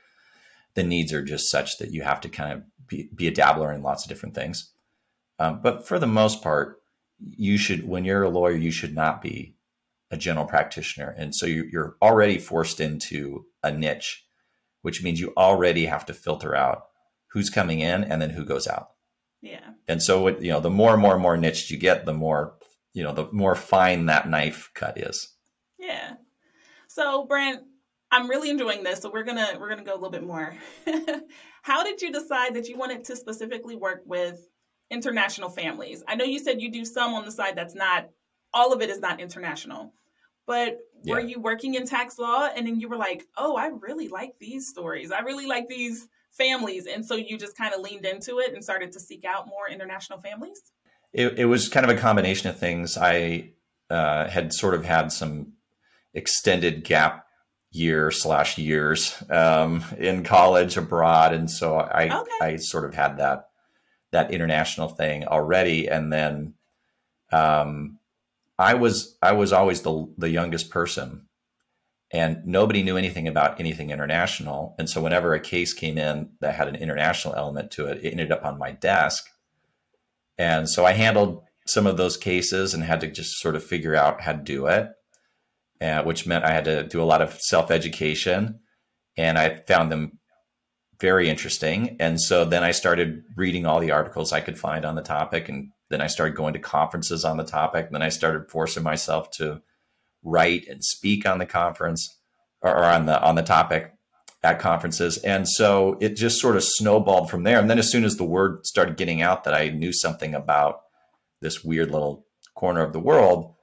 the 0.75 0.83
needs 0.83 1.13
are 1.13 1.23
just 1.23 1.51
such 1.51 1.79
that 1.79 1.93
you 1.93 2.03
have 2.03 2.21
to 2.23 2.29
kind 2.29 2.53
of 2.53 2.63
be, 2.89 3.11
be 3.15 3.29
a 3.29 3.35
dabbler 3.35 3.73
in 3.73 3.83
lots 3.83 4.05
of 4.05 4.09
different 4.09 4.35
things. 4.35 4.73
Um, 5.39 5.61
but 5.63 5.87
for 5.87 5.99
the 5.99 6.07
most 6.07 6.43
part, 6.43 6.81
you 7.19 7.59
should, 7.59 7.87
when 7.87 8.05
you're 8.05 8.23
a 8.23 8.29
lawyer, 8.29 8.55
you 8.55 8.71
should 8.71 8.95
not 8.95 9.23
be 9.23 9.57
a 10.11 10.17
general 10.17 10.47
practitioner. 10.47 11.15
And 11.17 11.35
so 11.35 11.47
you're 11.47 11.97
already 12.03 12.39
forced 12.39 12.81
into 12.81 13.47
a 13.63 13.73
niche, 13.73 14.25
which 14.83 15.03
means 15.03 15.21
you 15.21 15.33
already 15.37 15.87
have 15.87 16.07
to 16.07 16.15
filter 16.15 16.55
out 16.55 16.87
who's 17.33 17.51
coming 17.51 17.81
in 17.81 18.05
and 18.05 18.21
then 18.23 18.31
who 18.31 18.45
goes 18.45 18.67
out. 18.67 18.91
Yeah. 19.45 19.71
And 19.87 20.03
so 20.03 20.23
what, 20.23 20.43
you 20.43 20.51
know, 20.51 20.61
the 20.61 20.71
more 20.71 20.95
and 20.95 21.03
more 21.03 21.13
and 21.13 21.23
more 21.23 21.37
niched 21.37 21.71
you 21.71 21.77
get, 21.77 22.07
the 22.07 22.15
more, 22.15 22.55
you 22.95 23.03
know, 23.03 23.13
the 23.13 23.29
more 23.31 23.55
fine 23.55 24.07
that 24.07 24.29
knife 24.29 24.71
cut 24.75 24.99
is. 24.99 25.29
Yeah. 25.79 26.15
So 26.89 27.27
Brent, 27.27 27.63
I'm 28.11 28.31
really 28.31 28.49
enjoying 28.49 28.83
this. 28.85 29.01
So 29.01 29.11
we're 29.13 29.25
gonna 29.25 29.57
we're 29.61 29.69
gonna 29.69 29.85
go 29.85 29.93
a 29.93 29.97
little 29.97 30.11
bit 30.11 30.25
more. 30.25 30.57
How 31.63 31.85
did 31.85 32.01
you 32.01 32.11
decide 32.11 32.55
that 32.55 32.69
you 32.69 32.79
wanted 32.79 33.05
to 33.05 33.17
specifically 33.17 33.77
work 33.77 34.03
with 34.07 34.49
international 34.91 35.51
families? 35.51 36.03
I 36.09 36.15
know 36.15 36.25
you 36.25 36.39
said 36.39 36.63
you 36.63 36.73
do 36.73 36.87
some 36.87 37.13
on 37.13 37.27
the 37.27 37.33
side 37.33 37.55
that's 37.55 37.75
not 37.75 38.09
all 38.55 38.73
of 38.73 38.81
it 38.81 38.89
is 38.89 39.01
not 39.01 39.21
international. 39.21 39.93
But 40.47 40.79
were 41.05 41.21
yeah. 41.21 41.27
you 41.27 41.41
working 41.41 41.75
in 41.75 41.87
tax 41.87 42.19
law 42.19 42.49
and 42.55 42.67
then 42.67 42.79
you 42.81 42.89
were 42.89 42.97
like, 42.97 43.25
oh, 43.37 43.57
I 43.57 43.67
really 43.67 44.09
like 44.09 44.35
these 44.39 44.69
stories. 44.69 45.11
I 45.11 45.21
really 45.21 45.47
like 45.47 45.69
these 45.69 46.07
families. 46.37 46.87
And 46.87 47.05
so 47.05 47.15
you 47.15 47.39
just 47.39 47.57
kind 47.57 47.75
of 47.75 47.81
leaned 47.81 48.05
into 48.05 48.39
it 48.39 48.53
and 48.53 48.63
started 48.63 48.93
to 48.93 49.01
seek 49.01 49.25
out 49.25 49.47
more 49.47 49.69
international 49.71 50.21
families? 50.21 50.61
It, 51.13 51.39
it 51.39 51.45
was 51.47 51.69
kind 51.69 51.89
of 51.89 51.97
a 51.97 52.01
combination 52.01 52.51
of 52.51 52.59
things. 52.59 52.97
I 52.97 53.51
uh, 53.91 54.29
had 54.29 54.53
sort 54.53 54.75
of 54.75 54.85
had 54.85 55.13
some 55.13 55.53
extended 56.13 56.85
gap 56.85 57.27
year 57.71 58.11
slash 58.11 58.59
years 58.59 59.23
um, 59.31 59.85
in 59.99 60.25
college 60.25 60.77
abroad. 60.77 61.33
And 61.33 61.51
so 61.51 61.77
I, 61.77 62.21
okay. 62.21 62.31
I 62.41 62.57
sort 62.57 62.85
of 62.85 62.95
had 62.95 63.19
that, 63.19 63.49
that 64.13 64.31
international 64.33 64.89
thing 64.89 65.25
already. 65.25 65.89
And 65.89 66.13
then, 66.13 66.55
um, 67.33 67.99
I 68.59 68.75
was 68.75 69.17
I 69.21 69.33
was 69.33 69.53
always 69.53 69.83
the 69.83 70.07
the 70.17 70.31
youngest 70.31 70.71
person, 70.71 71.27
and 72.15 72.47
nobody 72.47 72.85
knew 72.85 72.97
anything 72.97 73.27
about 73.27 73.59
anything 73.59 73.91
international. 73.91 74.77
And 74.79 74.89
so 74.89 75.03
whenever 75.03 75.35
a 75.35 75.41
case 75.41 75.75
came 75.75 75.99
in 75.99 76.31
that 76.41 76.55
had 76.55 76.69
an 76.69 76.77
international 76.77 77.35
element 77.35 77.73
to 77.73 77.87
it, 77.87 78.05
it 78.05 78.13
ended 78.13 78.31
up 78.31 78.45
on 78.45 78.57
my 78.57 78.71
desk. 78.71 79.29
And 80.39 80.71
so 80.71 80.87
I 80.87 80.93
handled 80.93 81.43
some 81.67 81.89
of 81.89 81.97
those 81.97 82.17
cases 82.17 82.73
and 82.73 82.85
had 82.85 83.01
to 83.01 83.09
just 83.09 83.41
sort 83.41 83.57
of 83.57 83.65
figure 83.65 83.97
out 83.97 84.21
how 84.21 84.33
to 84.33 84.39
do 84.39 84.67
it, 84.67 84.91
uh, 85.81 86.05
which 86.05 86.25
meant 86.25 86.45
I 86.45 86.53
had 86.53 86.67
to 86.67 86.85
do 86.85 87.03
a 87.03 87.05
lot 87.05 87.21
of 87.21 87.37
self 87.41 87.73
education, 87.73 88.61
and 89.17 89.37
I 89.37 89.57
found 89.67 89.91
them 89.91 90.21
very 91.01 91.29
interesting. 91.29 91.97
And 91.99 92.21
so 92.21 92.45
then 92.45 92.63
I 92.63 92.71
started 92.71 93.25
reading 93.37 93.67
all 93.67 93.81
the 93.81 93.91
articles 93.91 94.33
I 94.33 94.41
could 94.41 94.59
find 94.59 94.85
on 94.85 94.95
the 94.95 95.03
topic 95.03 95.49
and 95.49 95.71
then 95.91 96.01
I 96.01 96.07
started 96.07 96.37
going 96.37 96.55
to 96.55 96.61
conferences 96.61 97.25
on 97.25 97.37
the 97.37 97.45
topic. 97.45 97.87
And 97.87 97.95
Then 97.95 98.03
I 98.03 98.09
started 98.09 98.49
forcing 98.49 98.85
myself 98.85 99.31
to 99.33 99.61
write 100.25 100.67
and 100.69 100.83
speak 100.85 101.27
on 101.27 101.39
the 101.39 101.47
conference 101.47 102.19
or, 102.63 102.85
on 102.85 103.07
the 103.07 103.23
on 103.23 103.35
the 103.35 103.43
topic 103.43 103.93
at 104.43 104.59
conferences. 104.59 105.19
And 105.19 105.49
so 105.49 105.97
it 106.01 106.17
just 106.17 106.41
sort 106.41 106.57
of 106.57 106.65
snowballed 106.65 107.31
from 107.31 107.45
there. 107.45 107.59
And 107.59 107.71
then 107.71 107.79
as 107.79 107.91
soon 107.91 108.05
as 108.05 108.17
the 108.17 108.25
word 108.25 108.67
started 108.67 108.97
getting 108.97 109.23
out 109.23 109.45
that 109.45 109.55
I 109.55 109.71
knew 109.71 109.93
something 109.93 110.35
about 110.35 110.83
this 111.41 111.65
weird 111.65 111.91
little 111.91 112.27
corner 112.55 112.83
of 112.83 112.93
the 112.93 113.01
world, 113.01 113.55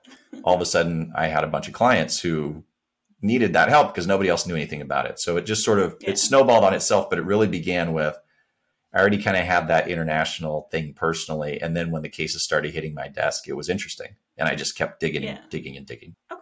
all 0.43 0.55
of 0.55 0.61
a 0.61 0.65
sudden 0.65 1.11
I 1.15 1.27
had 1.27 1.43
a 1.43 1.47
bunch 1.47 1.67
of 1.67 1.73
clients 1.73 2.19
who 2.19 2.63
needed 3.21 3.53
that 3.53 3.69
help 3.69 3.93
because 3.93 4.07
nobody 4.07 4.29
else 4.29 4.47
knew 4.47 4.55
anything 4.55 4.81
about 4.81 5.05
it. 5.05 5.19
So 5.19 5.37
it 5.37 5.45
just 5.45 5.63
sort 5.63 5.79
of 5.79 5.95
yeah. 6.01 6.11
it 6.11 6.19
snowballed 6.19 6.63
on 6.63 6.73
itself, 6.73 7.09
but 7.09 7.19
it 7.19 7.25
really 7.25 7.47
began 7.47 7.93
with 7.93 8.17
I 8.93 8.99
already 8.99 9.21
kind 9.21 9.37
of 9.37 9.45
had 9.45 9.67
that 9.69 9.87
international 9.87 10.67
thing 10.71 10.93
personally. 10.93 11.61
And 11.61 11.75
then 11.75 11.91
when 11.91 12.01
the 12.01 12.09
cases 12.09 12.43
started 12.43 12.73
hitting 12.73 12.93
my 12.93 13.07
desk, 13.07 13.47
it 13.47 13.53
was 13.53 13.69
interesting. 13.69 14.15
And 14.37 14.49
I 14.49 14.55
just 14.55 14.77
kept 14.77 14.99
digging 14.99 15.23
yeah. 15.23 15.37
and 15.37 15.49
digging 15.49 15.77
and 15.77 15.85
digging. 15.85 16.15
Okay. 16.31 16.40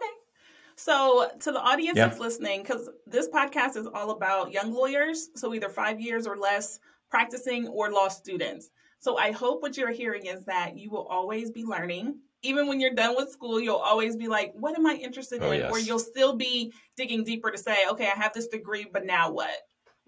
So, 0.82 1.28
to 1.40 1.52
the 1.52 1.60
audience 1.60 1.98
yeah. 1.98 2.06
that's 2.06 2.18
listening, 2.18 2.62
because 2.62 2.88
this 3.06 3.28
podcast 3.28 3.76
is 3.76 3.86
all 3.86 4.12
about 4.12 4.50
young 4.50 4.72
lawyers, 4.72 5.28
so 5.36 5.52
either 5.52 5.68
five 5.68 6.00
years 6.00 6.26
or 6.26 6.38
less 6.38 6.78
practicing 7.10 7.68
or 7.68 7.90
law 7.90 8.08
students. 8.08 8.70
So, 8.98 9.18
I 9.18 9.30
hope 9.30 9.60
what 9.60 9.76
you're 9.76 9.90
hearing 9.90 10.24
is 10.24 10.42
that 10.46 10.78
you 10.78 10.90
will 10.90 11.06
always 11.08 11.50
be 11.50 11.64
learning. 11.64 12.20
Even 12.40 12.66
when 12.66 12.80
you're 12.80 12.94
done 12.94 13.14
with 13.14 13.28
school, 13.28 13.60
you'll 13.60 13.76
always 13.76 14.16
be 14.16 14.26
like, 14.26 14.54
what 14.54 14.74
am 14.74 14.86
I 14.86 14.94
interested 14.94 15.42
oh, 15.42 15.50
in? 15.50 15.60
Yes. 15.60 15.70
Or 15.70 15.78
you'll 15.78 15.98
still 15.98 16.34
be 16.34 16.72
digging 16.96 17.24
deeper 17.24 17.50
to 17.50 17.58
say, 17.58 17.86
okay, 17.90 18.06
I 18.06 18.18
have 18.18 18.32
this 18.32 18.48
degree, 18.48 18.86
but 18.90 19.04
now 19.04 19.30
what? 19.30 19.50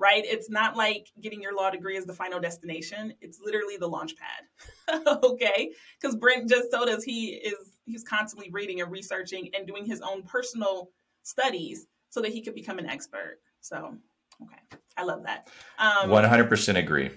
Right? 0.03 0.25
It's 0.27 0.51
not 0.51 0.77
like 0.77 1.13
getting 1.21 1.41
your 1.41 1.55
law 1.55 1.71
degree 1.71 1.97
is 1.97 2.05
the 2.05 2.13
final 2.13 2.41
destination. 2.41 3.15
It's 3.21 3.39
literally 3.43 3.77
the 3.77 3.87
launch 3.87 4.15
pad. 4.17 5.07
okay? 5.23 5.71
Because 6.01 6.17
Brent 6.17 6.51
just 6.51 6.73
told 6.73 6.89
us 6.89 7.05
he 7.05 7.35
is 7.35 7.77
he's 7.87 8.03
constantly 8.03 8.51
reading 8.51 8.81
and 8.81 8.91
researching 8.91 9.51
and 9.57 9.67
doing 9.67 9.85
his 9.85 10.01
own 10.01 10.25
personal 10.25 10.91
studies 11.23 11.87
so 12.11 12.21
that 12.21 12.33
he 12.33 12.43
could 12.43 12.55
become 12.55 12.81
an 12.81 12.87
expert. 12.87 13.39
So, 13.61 13.97
okay. 14.43 14.59
I 14.97 15.05
love 15.05 15.23
that. 15.23 15.49
Um, 15.79 16.11
100% 16.11 16.77
agree. 16.77 17.11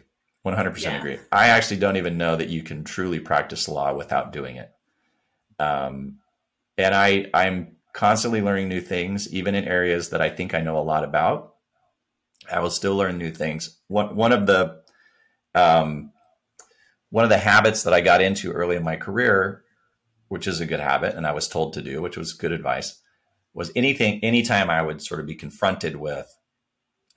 100% 0.45 0.81
yeah. 0.81 0.97
agree. 0.97 1.17
I 1.31 1.47
actually 1.47 1.77
don't 1.77 1.97
even 1.97 2.17
know 2.19 2.35
that 2.35 2.49
you 2.49 2.61
can 2.61 2.83
truly 2.83 3.19
practice 3.19 3.67
law 3.67 3.93
without 3.95 4.31
doing 4.31 4.57
it. 4.57 4.71
Um, 5.57 6.19
and 6.77 6.93
I, 6.93 7.31
I'm 7.33 7.77
constantly 7.93 8.41
learning 8.41 8.69
new 8.69 8.81
things, 8.81 9.33
even 9.33 9.55
in 9.55 9.65
areas 9.65 10.09
that 10.09 10.21
I 10.21 10.29
think 10.29 10.53
I 10.53 10.61
know 10.61 10.77
a 10.77 10.79
lot 10.79 11.03
about. 11.03 11.54
I 12.51 12.59
will 12.59 12.69
still 12.69 12.95
learn 12.95 13.17
new 13.17 13.31
things. 13.31 13.79
One 13.87 14.15
one 14.15 14.31
of 14.31 14.45
the 14.45 14.81
um, 15.53 16.11
one 17.09 17.23
of 17.23 17.29
the 17.29 17.37
habits 17.37 17.83
that 17.83 17.93
I 17.93 18.01
got 18.01 18.21
into 18.21 18.51
early 18.51 18.75
in 18.75 18.83
my 18.83 18.97
career, 18.97 19.63
which 20.27 20.47
is 20.47 20.59
a 20.59 20.65
good 20.65 20.79
habit, 20.79 21.15
and 21.15 21.25
I 21.25 21.31
was 21.31 21.47
told 21.47 21.73
to 21.73 21.81
do, 21.81 22.01
which 22.01 22.17
was 22.17 22.33
good 22.33 22.51
advice, 22.51 22.99
was 23.53 23.71
anything 23.75 24.23
anytime 24.23 24.69
I 24.69 24.81
would 24.81 25.01
sort 25.01 25.19
of 25.19 25.25
be 25.25 25.35
confronted 25.35 25.95
with 25.95 26.27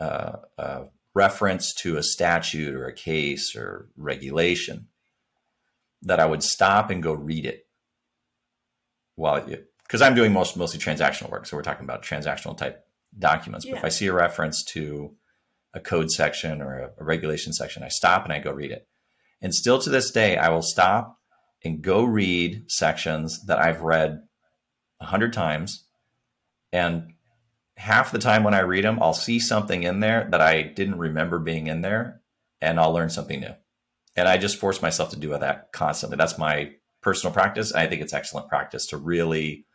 uh, 0.01 0.37
a 0.57 0.85
reference 1.15 1.75
to 1.75 1.97
a 1.97 2.03
statute 2.03 2.75
or 2.75 2.87
a 2.87 2.93
case 2.95 3.57
or 3.57 3.89
regulation, 3.97 4.87
that 6.03 6.21
I 6.21 6.27
would 6.27 6.43
stop 6.43 6.91
and 6.91 7.03
go 7.03 7.13
read 7.13 7.45
it. 7.45 7.67
While 9.17 9.45
because 9.83 10.01
I'm 10.01 10.15
doing 10.15 10.33
most 10.33 10.57
mostly 10.57 10.79
transactional 10.79 11.31
work, 11.31 11.47
so 11.47 11.57
we're 11.57 11.63
talking 11.63 11.85
about 11.85 12.05
transactional 12.05 12.57
type 12.57 12.85
documents. 13.17 13.65
Yeah. 13.65 13.73
But 13.73 13.79
if 13.79 13.85
I 13.85 13.89
see 13.89 14.07
a 14.07 14.13
reference 14.13 14.65
to 14.73 15.15
a 15.75 15.81
code 15.81 16.11
section 16.11 16.61
or 16.63 16.79
a, 16.79 16.91
a 16.99 17.05
regulation 17.05 17.53
section, 17.53 17.83
I 17.83 17.89
stop 17.89 18.25
and 18.25 18.33
I 18.33 18.39
go 18.39 18.53
read 18.53 18.71
it. 18.71 18.89
And 19.41 19.55
still 19.55 19.79
to 19.81 19.91
this 19.91 20.11
day, 20.11 20.37
I 20.37 20.49
will 20.49 20.63
stop 20.63 21.19
and 21.65 21.83
go 21.83 22.05
read 22.05 22.71
sections 22.71 23.45
that 23.47 23.59
I've 23.59 23.83
read 23.83 24.21
a 25.01 25.07
hundred 25.07 25.33
times. 25.33 25.85
And 26.73 27.15
half 27.77 28.13
the 28.13 28.19
time 28.19 28.45
when 28.45 28.55
I 28.55 28.61
read 28.61 28.85
them, 28.85 28.99
I'll 29.01 29.15
see 29.15 29.39
something 29.39 29.83
in 29.83 30.01
there 30.01 30.29
that 30.31 30.41
I 30.41 30.63
didn't 30.63 30.99
remember 30.99 31.39
being 31.39 31.69
in 31.69 31.81
there, 31.81 32.21
and 32.61 32.79
I'll 32.79 32.93
learn 32.93 33.11
something 33.11 33.41
new. 33.41 33.55
And 34.17 34.29
I 34.29 34.37
just 34.37 34.59
force 34.59 34.83
myself 34.83 35.11
to 35.11 35.19
do 35.19 35.31
that 35.39 35.71
constantly. 35.73 36.17
That's 36.17 36.39
my 36.39 36.73
personal 37.03 37.33
practice. 37.33 37.73
I 37.73 37.87
think 37.87 38.03
it's 38.03 38.13
excellent 38.13 38.49
practice 38.49 38.87
to 38.87 38.97
really 38.97 39.67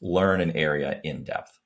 learn 0.00 0.40
an 0.40 0.52
area 0.52 1.00
in 1.04 1.22
depth. 1.24 1.58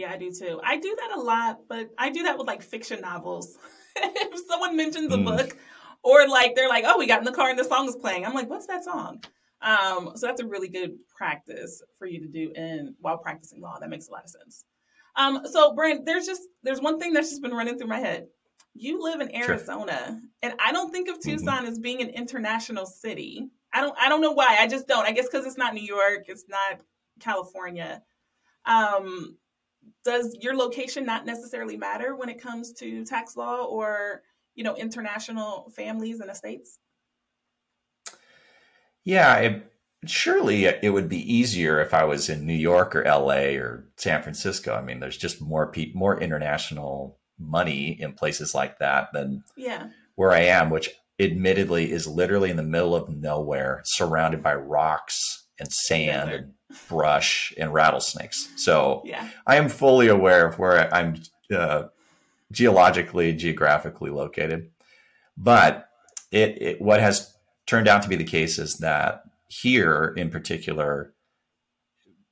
Yeah, 0.00 0.12
I 0.12 0.16
do 0.16 0.32
too. 0.32 0.58
I 0.64 0.78
do 0.78 0.96
that 0.98 1.18
a 1.18 1.20
lot, 1.20 1.60
but 1.68 1.90
I 1.98 2.08
do 2.08 2.22
that 2.22 2.38
with 2.38 2.46
like 2.46 2.62
fiction 2.62 3.02
novels. 3.02 3.58
if 3.96 4.46
someone 4.48 4.74
mentions 4.74 5.12
a 5.12 5.18
mm. 5.18 5.26
book, 5.26 5.58
or 6.02 6.26
like 6.26 6.54
they're 6.54 6.70
like, 6.70 6.84
"Oh, 6.86 6.98
we 6.98 7.06
got 7.06 7.18
in 7.18 7.26
the 7.26 7.32
car 7.32 7.50
and 7.50 7.58
the 7.58 7.64
song 7.64 7.86
is 7.86 7.96
playing," 7.96 8.24
I'm 8.24 8.32
like, 8.32 8.48
"What's 8.48 8.66
that 8.68 8.82
song?" 8.82 9.22
Um, 9.60 10.12
so 10.14 10.26
that's 10.26 10.40
a 10.40 10.46
really 10.46 10.68
good 10.68 10.92
practice 11.14 11.82
for 11.98 12.06
you 12.06 12.18
to 12.20 12.28
do 12.28 12.50
in 12.56 12.94
while 13.00 13.18
practicing 13.18 13.60
law. 13.60 13.78
That 13.78 13.90
makes 13.90 14.08
a 14.08 14.12
lot 14.12 14.24
of 14.24 14.30
sense. 14.30 14.64
Um, 15.16 15.42
so 15.44 15.74
Brent, 15.74 16.06
there's 16.06 16.24
just 16.24 16.48
there's 16.62 16.80
one 16.80 16.98
thing 16.98 17.12
that's 17.12 17.28
just 17.28 17.42
been 17.42 17.52
running 17.52 17.76
through 17.76 17.88
my 17.88 18.00
head. 18.00 18.28
You 18.72 19.02
live 19.02 19.20
in 19.20 19.36
Arizona, 19.36 19.98
sure. 20.06 20.18
and 20.40 20.54
I 20.64 20.72
don't 20.72 20.90
think 20.90 21.10
of 21.10 21.18
mm-hmm. 21.18 21.32
Tucson 21.32 21.58
mm-hmm. 21.58 21.66
as 21.66 21.78
being 21.78 22.00
an 22.00 22.08
international 22.08 22.86
city. 22.86 23.50
I 23.74 23.82
don't 23.82 23.94
I 24.00 24.08
don't 24.08 24.22
know 24.22 24.32
why. 24.32 24.56
I 24.58 24.66
just 24.66 24.88
don't. 24.88 25.06
I 25.06 25.12
guess 25.12 25.26
because 25.30 25.44
it's 25.44 25.58
not 25.58 25.74
New 25.74 25.84
York, 25.84 26.24
it's 26.28 26.46
not 26.48 26.80
California. 27.20 28.02
Um, 28.64 29.36
does 30.04 30.36
your 30.40 30.56
location 30.56 31.04
not 31.04 31.26
necessarily 31.26 31.76
matter 31.76 32.16
when 32.16 32.28
it 32.28 32.40
comes 32.40 32.72
to 32.74 33.04
tax 33.04 33.36
law 33.36 33.64
or 33.64 34.22
you 34.54 34.64
know 34.64 34.76
international 34.76 35.70
families 35.76 36.20
and 36.20 36.30
estates? 36.30 36.78
Yeah 39.04 39.36
it, 39.36 39.72
surely 40.06 40.64
it 40.64 40.92
would 40.92 41.08
be 41.08 41.34
easier 41.34 41.80
if 41.80 41.92
i 41.92 42.04
was 42.04 42.30
in 42.30 42.46
new 42.46 42.54
york 42.54 42.96
or 42.96 43.04
la 43.04 43.34
or 43.34 43.86
san 43.96 44.22
francisco. 44.22 44.74
I 44.74 44.82
mean 44.82 45.00
there's 45.00 45.18
just 45.18 45.42
more 45.42 45.70
pe- 45.70 45.92
more 45.94 46.18
international 46.20 47.18
money 47.38 48.00
in 48.00 48.12
places 48.12 48.54
like 48.54 48.78
that 48.78 49.08
than 49.12 49.44
yeah. 49.56 49.88
where 50.14 50.32
i 50.32 50.40
am 50.40 50.70
which 50.70 50.90
admittedly 51.18 51.90
is 51.92 52.06
literally 52.06 52.50
in 52.50 52.56
the 52.56 52.62
middle 52.62 52.94
of 52.94 53.10
nowhere 53.10 53.82
surrounded 53.84 54.42
by 54.42 54.54
rocks 54.54 55.48
and 55.60 55.72
sand 55.72 56.30
and 56.30 56.52
brush 56.88 57.52
and 57.58 57.72
rattlesnakes. 57.72 58.48
So 58.56 59.02
yeah. 59.04 59.28
I 59.46 59.56
am 59.56 59.68
fully 59.68 60.08
aware 60.08 60.46
of 60.46 60.58
where 60.58 60.92
I'm 60.92 61.22
uh, 61.54 61.84
geologically, 62.50 63.32
geographically 63.32 64.10
located. 64.10 64.70
But 65.36 65.88
it, 66.32 66.62
it, 66.62 66.80
what 66.80 67.00
has 67.00 67.36
turned 67.66 67.88
out 67.88 68.02
to 68.02 68.08
be 68.08 68.16
the 68.16 68.24
case 68.24 68.58
is 68.58 68.78
that 68.78 69.22
here 69.48 70.14
in 70.16 70.30
particular, 70.30 71.12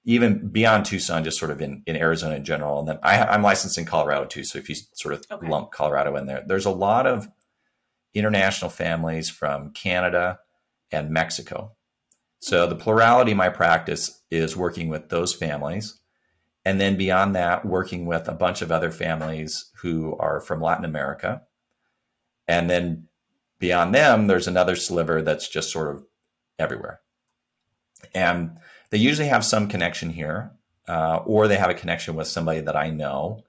even 0.05 0.49
beyond 0.49 0.87
Tucson, 0.87 1.25
just 1.25 1.39
sort 1.39 1.51
of 1.51 1.61
in, 1.61 1.83
in 1.87 1.97
Arizona 1.97 2.37
in 2.37 2.45
general, 2.45 2.79
and 2.79 2.89
then 2.89 2.99
I, 3.03 3.35
am 3.35 3.43
licensed 3.43 3.77
in 3.77 3.85
Colorado 3.85 4.25
too. 4.25 4.45
So 4.45 4.59
if 4.59 4.69
you 4.69 4.77
sort 4.95 5.15
of 5.15 5.25
okay. 5.31 5.49
lump 5.49 5.71
Colorado 5.71 6.17
in 6.17 6.27
there, 6.27 6.45
there's 6.47 6.67
a 6.67 6.71
lot 6.71 7.07
of 7.07 7.29
international 8.15 8.71
families 8.71 9.29
from 9.29 9.73
Canada 9.73 10.39
and 10.91 11.11
Mexico 11.11 11.73
so 12.41 12.67
the 12.67 12.77
plurality 12.77 13.33
of 13.33 13.37
my 13.37 13.49
practice 13.49 14.23
is 14.31 14.57
working 14.57 14.89
with 14.89 15.09
those 15.09 15.35
families. 15.35 15.99
And 16.65 16.81
then 16.81 16.97
beyond 16.97 17.35
that, 17.35 17.65
working 17.65 18.07
with 18.07 18.29
a 18.29 18.35
bunch 18.35 18.63
of 18.63 18.71
other 18.71 18.91
families 18.91 19.71
who 19.77 20.17
are 20.19 20.41
from 20.41 20.61
Latin 20.61 20.85
America. 20.85 21.43
And 22.47 22.69
then 22.69 23.09
beyond 23.59 23.95
them, 23.95 24.27
there's 24.27 24.49
another 24.49 24.77
sliver 24.77 25.23
that's 25.23 25.49
just 25.49 25.71
sort 25.71 25.95
of 25.95 26.05
everywhere. 26.59 27.01
And 28.15 28.59
they 28.91 28.99
usually 28.99 29.29
have 29.29 29.45
some 29.45 29.69
connection 29.69 30.11
here, 30.11 30.53
uh, 30.87 31.21
or 31.25 31.49
they 31.49 31.57
have 31.57 31.71
a 31.71 31.75
connection 31.75 32.15
with 32.15 32.29
somebody 32.29 32.61
that 32.61 32.77
I 32.77 32.91
know. 32.91 33.45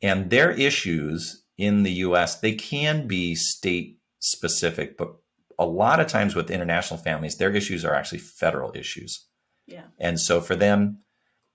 And 0.00 0.30
their 0.30 0.50
issues 0.50 1.42
in 1.56 1.82
the 1.82 1.92
US, 1.92 2.38
they 2.38 2.52
can 2.52 3.06
be 3.06 3.34
state 3.34 3.98
specific, 4.20 4.96
but 4.96 5.16
a 5.58 5.66
lot 5.66 6.00
of 6.00 6.06
times 6.06 6.34
with 6.34 6.50
international 6.50 6.98
families, 6.98 7.36
their 7.36 7.54
issues 7.54 7.84
are 7.84 7.94
actually 7.94 8.18
federal 8.18 8.72
issues. 8.74 9.24
Yeah. 9.66 9.84
And 9.98 10.18
so 10.20 10.40
for 10.40 10.56
them, 10.56 10.98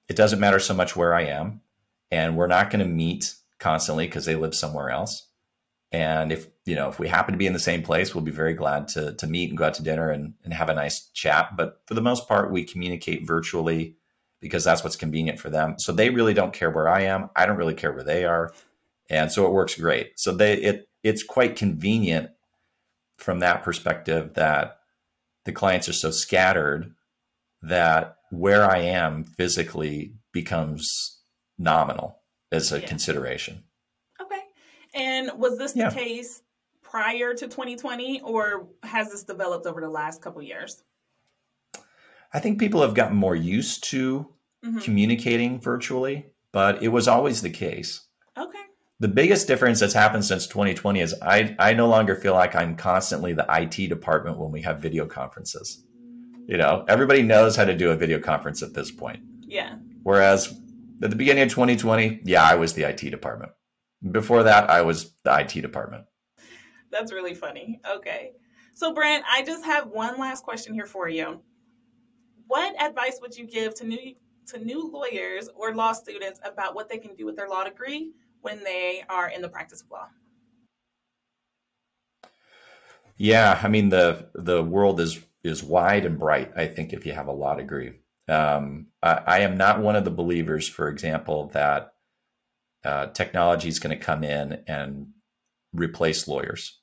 it 0.07 0.15
doesn't 0.15 0.39
matter 0.39 0.59
so 0.59 0.73
much 0.73 0.95
where 0.95 1.13
I 1.13 1.23
am, 1.23 1.61
and 2.11 2.35
we're 2.35 2.47
not 2.47 2.69
going 2.69 2.85
to 2.85 2.91
meet 2.91 3.35
constantly 3.59 4.05
because 4.05 4.25
they 4.25 4.35
live 4.35 4.53
somewhere 4.53 4.89
else. 4.89 5.27
And 5.91 6.31
if 6.31 6.47
you 6.65 6.75
know 6.75 6.89
if 6.89 6.99
we 6.99 7.07
happen 7.07 7.33
to 7.33 7.37
be 7.37 7.45
in 7.47 7.53
the 7.53 7.59
same 7.59 7.83
place, 7.83 8.13
we'll 8.13 8.23
be 8.23 8.31
very 8.31 8.53
glad 8.53 8.87
to 8.89 9.13
to 9.13 9.27
meet 9.27 9.49
and 9.49 9.57
go 9.57 9.65
out 9.65 9.75
to 9.75 9.83
dinner 9.83 10.09
and, 10.09 10.33
and 10.43 10.53
have 10.53 10.69
a 10.69 10.73
nice 10.73 11.07
chat. 11.13 11.55
But 11.55 11.81
for 11.85 11.93
the 11.93 12.01
most 12.01 12.27
part, 12.27 12.51
we 12.51 12.63
communicate 12.63 13.27
virtually 13.27 13.95
because 14.39 14.63
that's 14.63 14.83
what's 14.83 14.95
convenient 14.95 15.39
for 15.39 15.49
them. 15.49 15.75
So 15.77 15.93
they 15.93 16.09
really 16.09 16.33
don't 16.33 16.51
care 16.51 16.69
where 16.69 16.89
I 16.89 17.03
am. 17.03 17.29
I 17.35 17.45
don't 17.45 17.57
really 17.57 17.75
care 17.75 17.93
where 17.93 18.03
they 18.03 18.25
are. 18.25 18.53
And 19.09 19.31
so 19.31 19.45
it 19.45 19.53
works 19.53 19.75
great. 19.79 20.19
So 20.19 20.33
they 20.33 20.55
it 20.55 20.89
it's 21.03 21.23
quite 21.23 21.55
convenient 21.55 22.31
from 23.23 23.39
that 23.39 23.63
perspective 23.63 24.33
that 24.33 24.79
the 25.45 25.51
clients 25.51 25.87
are 25.87 25.93
so 25.93 26.11
scattered 26.11 26.93
that 27.61 28.17
where 28.31 28.69
I 28.69 28.79
am 28.79 29.23
physically 29.23 30.15
becomes 30.33 31.21
nominal 31.57 32.19
as 32.51 32.73
a 32.73 32.81
yeah. 32.81 32.87
consideration. 32.87 33.63
Okay. 34.21 34.41
And 34.93 35.31
was 35.37 35.57
this 35.57 35.75
yeah. 35.75 35.89
the 35.89 35.95
case 35.95 36.41
prior 36.81 37.33
to 37.33 37.47
2020 37.47 38.21
or 38.21 38.67
has 38.83 39.11
this 39.11 39.23
developed 39.23 39.65
over 39.65 39.79
the 39.79 39.89
last 39.89 40.21
couple 40.21 40.41
years? 40.41 40.83
I 42.33 42.39
think 42.39 42.59
people 42.59 42.81
have 42.81 42.93
gotten 42.93 43.15
more 43.15 43.35
used 43.35 43.85
to 43.91 44.27
mm-hmm. 44.65 44.79
communicating 44.79 45.61
virtually, 45.61 46.25
but 46.51 46.83
it 46.83 46.89
was 46.89 47.07
always 47.07 47.41
the 47.41 47.49
case. 47.49 48.05
The 48.99 49.07
biggest 49.07 49.47
difference 49.47 49.79
that's 49.79 49.93
happened 49.93 50.23
since 50.23 50.47
2020 50.47 51.01
is 51.01 51.15
I, 51.21 51.55
I 51.59 51.73
no 51.73 51.87
longer 51.87 52.15
feel 52.15 52.33
like 52.33 52.55
I'm 52.55 52.75
constantly 52.75 53.33
the 53.33 53.45
IT 53.49 53.89
department 53.89 54.37
when 54.37 54.51
we 54.51 54.61
have 54.61 54.79
video 54.79 55.05
conferences. 55.05 55.83
you 56.47 56.57
know, 56.57 56.85
everybody 56.87 57.21
knows 57.21 57.55
how 57.55 57.65
to 57.65 57.75
do 57.75 57.91
a 57.91 57.95
video 57.95 58.19
conference 58.19 58.61
at 58.61 58.73
this 58.73 58.91
point. 58.91 59.19
Yeah. 59.41 59.75
Whereas 60.03 60.53
at 61.01 61.09
the 61.09 61.15
beginning 61.15 61.43
of 61.43 61.49
2020, 61.49 62.21
yeah, 62.23 62.43
I 62.43 62.55
was 62.55 62.73
the 62.73 62.83
IT 62.83 63.09
department. 63.09 63.51
Before 64.11 64.43
that, 64.43 64.69
I 64.69 64.81
was 64.81 65.15
the 65.23 65.37
IT 65.39 65.61
department. 65.61 66.05
That's 66.91 67.11
really 67.11 67.33
funny. 67.33 67.81
Okay. 67.89 68.31
So, 68.73 68.93
Brent, 68.93 69.23
I 69.29 69.43
just 69.43 69.65
have 69.65 69.87
one 69.87 70.19
last 70.19 70.43
question 70.43 70.73
here 70.73 70.85
for 70.85 71.09
you. 71.09 71.41
What 72.47 72.81
advice 72.81 73.19
would 73.21 73.35
you 73.35 73.47
give 73.47 73.73
to 73.75 73.85
new 73.85 74.15
to 74.47 74.59
new 74.59 74.89
lawyers 74.91 75.49
or 75.55 75.73
law 75.73 75.93
students 75.93 76.39
about 76.43 76.75
what 76.75 76.89
they 76.89 76.97
can 76.97 77.15
do 77.15 77.25
with 77.25 77.37
their 77.37 77.47
law 77.47 77.63
degree 77.63 78.11
when 78.43 78.63
they 78.63 79.03
are 79.09 79.29
in 79.29 79.41
the 79.41 79.49
practice 79.49 79.81
of 79.81 79.89
law? 79.89 80.07
Yeah, 83.17 83.59
I 83.61 83.67
mean 83.67 83.89
the 83.89 84.29
the 84.33 84.61
world 84.63 84.99
is 84.99 85.19
is 85.43 85.63
wide 85.63 86.05
and 86.05 86.19
bright. 86.19 86.51
I 86.55 86.67
think 86.67 86.93
if 86.93 87.05
you 87.05 87.13
have 87.13 87.27
a 87.27 87.33
law 87.33 87.55
degree, 87.55 87.93
um, 88.27 88.87
I, 89.01 89.21
I, 89.25 89.39
am 89.39 89.57
not 89.57 89.81
one 89.81 89.97
of 89.97 90.05
the 90.05 90.11
believers, 90.11 90.69
for 90.69 90.87
example, 90.87 91.49
that 91.53 91.93
uh, 92.85 93.07
technology 93.07 93.67
is 93.67 93.79
going 93.79 93.97
to 93.97 94.03
come 94.03 94.23
in 94.23 94.63
and 94.67 95.07
replace 95.73 96.27
lawyers. 96.27 96.79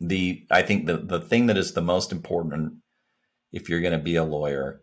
The 0.00 0.46
I 0.50 0.62
think 0.62 0.86
the 0.86 0.96
the 0.96 1.20
thing 1.20 1.46
that 1.46 1.58
is 1.58 1.74
the 1.74 1.82
most 1.82 2.12
important 2.12 2.74
if 3.52 3.68
you're 3.68 3.82
going 3.82 3.92
to 3.92 3.98
be 3.98 4.16
a 4.16 4.24
lawyer 4.24 4.82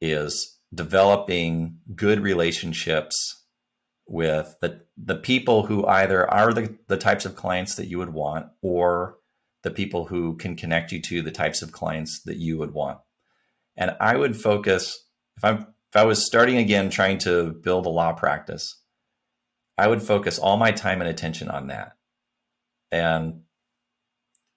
is 0.00 0.58
developing 0.72 1.78
good 1.94 2.20
relationships 2.20 3.39
with 4.10 4.56
the 4.60 4.82
the 4.98 5.14
people 5.14 5.64
who 5.66 5.86
either 5.86 6.28
are 6.28 6.52
the, 6.52 6.76
the 6.88 6.96
types 6.96 7.24
of 7.24 7.36
clients 7.36 7.76
that 7.76 7.86
you 7.86 7.96
would 7.96 8.12
want 8.12 8.46
or 8.60 9.16
the 9.62 9.70
people 9.70 10.06
who 10.06 10.36
can 10.36 10.56
connect 10.56 10.90
you 10.90 11.00
to 11.00 11.22
the 11.22 11.30
types 11.30 11.62
of 11.62 11.70
clients 11.70 12.22
that 12.24 12.36
you 12.36 12.58
would 12.58 12.72
want. 12.72 12.98
And 13.76 13.94
I 14.00 14.16
would 14.16 14.36
focus 14.36 15.06
if 15.36 15.44
I'm 15.44 15.58
if 15.58 15.96
I 15.96 16.04
was 16.04 16.26
starting 16.26 16.56
again 16.56 16.90
trying 16.90 17.18
to 17.18 17.52
build 17.52 17.86
a 17.86 17.90
law 17.90 18.12
practice, 18.12 18.80
I 19.78 19.86
would 19.86 20.02
focus 20.02 20.38
all 20.38 20.56
my 20.56 20.72
time 20.72 21.00
and 21.00 21.08
attention 21.08 21.48
on 21.48 21.68
that. 21.68 21.92
And 22.90 23.42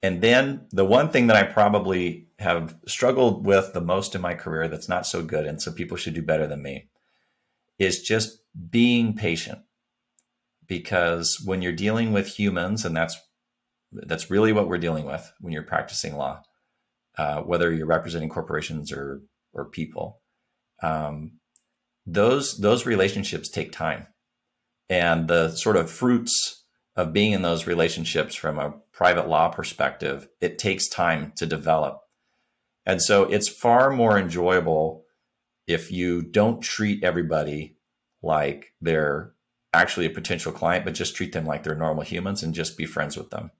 and 0.01 0.19
then 0.19 0.65
the 0.71 0.83
one 0.83 1.09
thing 1.09 1.27
that 1.27 1.37
I 1.37 1.43
probably 1.43 2.27
have 2.39 2.75
struggled 2.87 3.45
with 3.45 3.73
the 3.73 3.81
most 3.81 4.15
in 4.15 4.21
my 4.21 4.33
career 4.33 4.67
that's 4.67 4.89
not 4.89 5.05
so 5.05 5.21
good 5.21 5.45
and 5.45 5.61
so 5.61 5.71
people 5.71 5.95
should 5.95 6.15
do 6.15 6.23
better 6.23 6.47
than 6.47 6.63
me 6.63 6.89
is 7.79 8.01
just 8.01 8.39
being 8.69 9.15
patient. 9.15 9.59
Because 10.67 11.41
when 11.43 11.61
you're 11.61 11.71
dealing 11.73 12.13
with 12.13 12.39
humans 12.39 12.85
and 12.85 12.95
that's 12.95 13.17
that's 13.91 14.31
really 14.31 14.53
what 14.53 14.67
we're 14.67 14.77
dealing 14.77 15.05
with 15.05 15.31
when 15.39 15.53
you're 15.53 15.63
practicing 15.63 16.15
law, 16.15 16.41
uh, 17.17 17.41
whether 17.41 17.71
you're 17.71 17.85
representing 17.85 18.29
corporations 18.29 18.91
or 18.91 19.21
or 19.53 19.65
people. 19.65 20.21
Um, 20.81 21.39
those 22.05 22.57
those 22.57 22.85
relationships 22.85 23.49
take 23.49 23.71
time, 23.71 24.07
and 24.89 25.27
the 25.27 25.51
sort 25.51 25.77
of 25.77 25.89
fruits 25.89 26.65
of 26.95 27.13
being 27.13 27.31
in 27.31 27.41
those 27.41 27.67
relationships 27.67 28.35
from 28.35 28.59
a 28.59 28.73
private 28.91 29.27
law 29.27 29.49
perspective, 29.49 30.27
it 30.41 30.59
takes 30.59 30.87
time 30.87 31.31
to 31.37 31.45
develop, 31.45 31.99
and 32.85 33.01
so 33.01 33.23
it's 33.23 33.47
far 33.47 33.91
more 33.91 34.17
enjoyable 34.17 35.02
if 35.67 35.91
you 35.91 36.21
don't 36.21 36.61
treat 36.61 37.03
everybody 37.03 37.77
like 38.21 38.73
they're 38.81 39.33
actually 39.73 40.05
a 40.05 40.11
potential 40.11 40.51
client, 40.51 40.85
but 40.85 40.93
just 40.93 41.15
treat 41.15 41.33
them 41.33 41.45
like 41.45 41.63
they're 41.63 41.75
normal 41.75 42.03
humans 42.03 42.43
and 42.43 42.53
just 42.53 42.77
be 42.77 42.85
friends 42.85 43.17
with 43.17 43.29
them. 43.31 43.51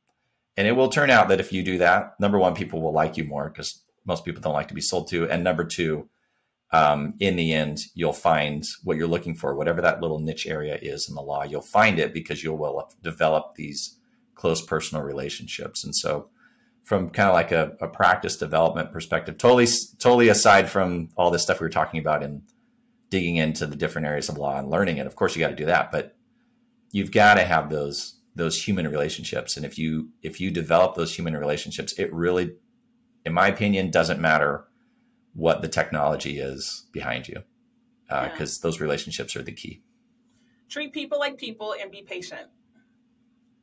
And 0.55 0.67
it 0.67 0.73
will 0.73 0.89
turn 0.89 1.09
out 1.09 1.29
that 1.29 1.39
if 1.39 1.51
you 1.51 1.63
do 1.63 1.79
that, 1.79 2.19
number 2.19 2.37
one, 2.37 2.53
people 2.53 2.81
will 2.81 2.93
like 2.93 3.17
you 3.17 3.23
more 3.23 3.49
because 3.49 3.83
most 4.05 4.23
people 4.23 4.41
don't 4.41 4.53
like 4.53 4.67
to 4.67 4.73
be 4.73 4.81
sold 4.81 5.07
to. 5.09 5.27
And 5.29 5.43
number 5.43 5.63
two, 5.63 6.09
um, 6.71 7.15
in 7.19 7.35
the 7.35 7.53
end, 7.53 7.79
you'll 7.93 8.13
find 8.13 8.65
what 8.83 8.97
you're 8.97 9.07
looking 9.07 9.35
for, 9.35 9.55
whatever 9.55 9.81
that 9.81 10.01
little 10.01 10.19
niche 10.19 10.47
area 10.47 10.77
is 10.81 11.07
in 11.07 11.15
the 11.15 11.21
law, 11.21 11.43
you'll 11.43 11.61
find 11.61 11.99
it 11.99 12.13
because 12.13 12.43
you'll 12.43 12.89
develop 13.01 13.55
these 13.55 13.97
close 14.35 14.61
personal 14.61 15.03
relationships. 15.03 15.83
And 15.83 15.95
so, 15.95 16.29
from 16.83 17.09
kind 17.09 17.29
of 17.29 17.33
like 17.33 17.51
a, 17.51 17.77
a, 17.79 17.87
practice 17.87 18.35
development 18.35 18.91
perspective, 18.91 19.37
totally, 19.37 19.67
totally 19.99 20.27
aside 20.27 20.69
from 20.69 21.09
all 21.15 21.31
this 21.31 21.41
stuff 21.41 21.61
we 21.61 21.65
were 21.65 21.69
talking 21.69 21.99
about 21.99 22.21
in 22.21 22.43
digging 23.09 23.37
into 23.37 23.65
the 23.65 23.75
different 23.75 24.05
areas 24.05 24.27
of 24.27 24.37
law 24.37 24.57
and 24.57 24.69
learning 24.69 24.97
it, 24.97 25.07
of 25.07 25.15
course, 25.15 25.35
you 25.35 25.39
got 25.39 25.49
to 25.49 25.55
do 25.55 25.65
that, 25.65 25.91
but 25.91 26.15
you've 26.93 27.11
got 27.11 27.35
to 27.35 27.43
have 27.43 27.69
those 27.69 28.15
those 28.35 28.63
human 28.63 28.87
relationships 28.87 29.57
and 29.57 29.65
if 29.65 29.77
you 29.77 30.09
if 30.21 30.39
you 30.39 30.49
develop 30.49 30.95
those 30.95 31.15
human 31.15 31.35
relationships 31.35 31.93
it 31.99 32.11
really 32.13 32.55
in 33.25 33.33
my 33.33 33.47
opinion 33.47 33.91
doesn't 33.91 34.19
matter 34.19 34.65
what 35.33 35.61
the 35.61 35.67
technology 35.67 36.39
is 36.39 36.87
behind 36.91 37.27
you 37.27 37.43
because 38.07 38.57
uh, 38.57 38.59
yeah. 38.59 38.63
those 38.63 38.79
relationships 38.79 39.35
are 39.35 39.43
the 39.43 39.51
key 39.51 39.81
treat 40.69 40.93
people 40.93 41.19
like 41.19 41.37
people 41.37 41.75
and 41.79 41.91
be 41.91 42.01
patient 42.01 42.47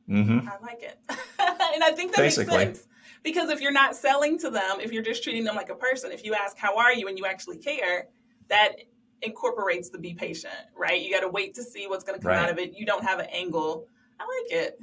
mm-hmm. 0.09 0.47
i 0.47 0.65
like 0.65 0.81
it 0.81 0.99
and 1.09 1.83
i 1.83 1.91
think 1.91 2.11
that 2.11 2.21
Basically. 2.21 2.57
makes 2.57 2.79
sense 2.79 2.87
because 3.23 3.49
if 3.49 3.61
you're 3.61 3.71
not 3.71 3.95
selling 3.95 4.37
to 4.39 4.49
them 4.49 4.79
if 4.79 4.91
you're 4.91 5.03
just 5.03 5.23
treating 5.23 5.43
them 5.43 5.55
like 5.55 5.69
a 5.69 5.75
person 5.75 6.11
if 6.11 6.23
you 6.23 6.33
ask 6.33 6.57
how 6.57 6.77
are 6.77 6.93
you 6.93 7.07
and 7.07 7.17
you 7.17 7.25
actually 7.25 7.57
care 7.57 8.07
that 8.49 8.75
incorporates 9.21 9.89
the 9.89 9.97
be 9.97 10.13
patient 10.13 10.53
right 10.75 11.01
you 11.01 11.11
got 11.11 11.21
to 11.21 11.29
wait 11.29 11.53
to 11.53 11.63
see 11.63 11.87
what's 11.87 12.03
going 12.03 12.17
to 12.17 12.23
come 12.23 12.35
right. 12.35 12.43
out 12.43 12.49
of 12.49 12.57
it 12.57 12.73
you 12.77 12.85
don't 12.85 13.03
have 13.03 13.19
an 13.19 13.27
angle 13.31 13.87
I 14.21 14.23
like 14.23 14.63
it. 14.63 14.79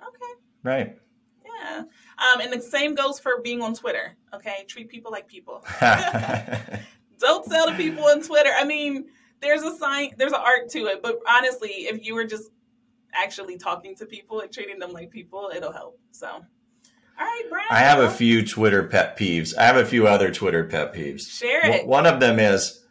Okay. 0.00 0.40
Right. 0.62 0.98
Yeah. 1.44 1.78
Um, 1.78 2.40
and 2.40 2.52
the 2.52 2.60
same 2.60 2.94
goes 2.94 3.18
for 3.20 3.40
being 3.42 3.60
on 3.60 3.74
Twitter. 3.74 4.16
Okay. 4.34 4.64
Treat 4.66 4.88
people 4.88 5.12
like 5.12 5.28
people. 5.28 5.64
Don't 7.18 7.44
sell 7.44 7.66
to 7.66 7.76
people 7.76 8.04
on 8.04 8.22
Twitter. 8.22 8.50
I 8.56 8.64
mean, 8.64 9.06
there's 9.40 9.62
a 9.62 9.76
sign, 9.76 10.14
there's 10.16 10.32
an 10.32 10.40
art 10.40 10.68
to 10.70 10.86
it, 10.86 11.02
but 11.02 11.18
honestly, 11.28 11.68
if 11.68 12.06
you 12.06 12.14
were 12.14 12.24
just 12.24 12.50
actually 13.12 13.56
talking 13.56 13.94
to 13.96 14.06
people 14.06 14.40
and 14.40 14.52
treating 14.52 14.78
them 14.78 14.92
like 14.92 15.10
people, 15.10 15.50
it'll 15.54 15.72
help. 15.72 15.98
So, 16.12 16.44
all 17.18 17.26
right, 17.26 17.44
Brad. 17.50 17.66
I 17.70 17.80
have 17.80 18.00
a 18.00 18.10
few 18.10 18.46
Twitter 18.46 18.84
pet 18.84 19.18
peeves. 19.18 19.56
I 19.56 19.64
have 19.64 19.76
a 19.76 19.84
few 19.84 20.06
other 20.06 20.30
Twitter 20.30 20.64
pet 20.64 20.94
peeves. 20.94 21.28
Share 21.28 21.66
it. 21.66 21.86
One 21.86 22.06
of 22.06 22.20
them 22.20 22.38
is 22.38 22.84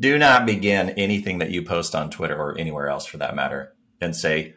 do 0.00 0.18
not 0.18 0.46
begin 0.46 0.90
anything 0.90 1.38
that 1.38 1.50
you 1.50 1.62
post 1.62 1.94
on 1.94 2.10
Twitter 2.10 2.36
or 2.36 2.58
anywhere 2.58 2.88
else 2.88 3.06
for 3.06 3.18
that 3.18 3.36
matter 3.36 3.72
and 4.00 4.16
say, 4.16 4.54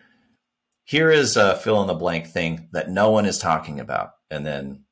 here 0.83 1.09
is 1.09 1.37
a 1.37 1.55
fill 1.55 1.81
in 1.81 1.87
the 1.87 1.93
blank 1.93 2.27
thing 2.27 2.69
that 2.71 2.89
no 2.89 3.11
one 3.11 3.25
is 3.25 3.37
talking 3.37 3.79
about. 3.79 4.11
And 4.29 4.45
then 4.45 4.85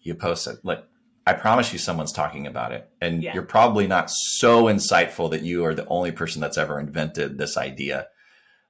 you 0.00 0.14
post 0.14 0.46
it. 0.46 0.56
Like, 0.62 0.84
I 1.26 1.34
promise 1.34 1.72
you, 1.72 1.78
someone's 1.78 2.12
talking 2.12 2.46
about 2.46 2.72
it. 2.72 2.88
And 3.00 3.22
yeah. 3.22 3.34
you're 3.34 3.42
probably 3.42 3.86
not 3.86 4.10
so 4.10 4.64
insightful 4.64 5.30
that 5.30 5.42
you 5.42 5.64
are 5.66 5.74
the 5.74 5.86
only 5.88 6.12
person 6.12 6.40
that's 6.40 6.58
ever 6.58 6.80
invented 6.80 7.36
this 7.36 7.56
idea. 7.56 8.08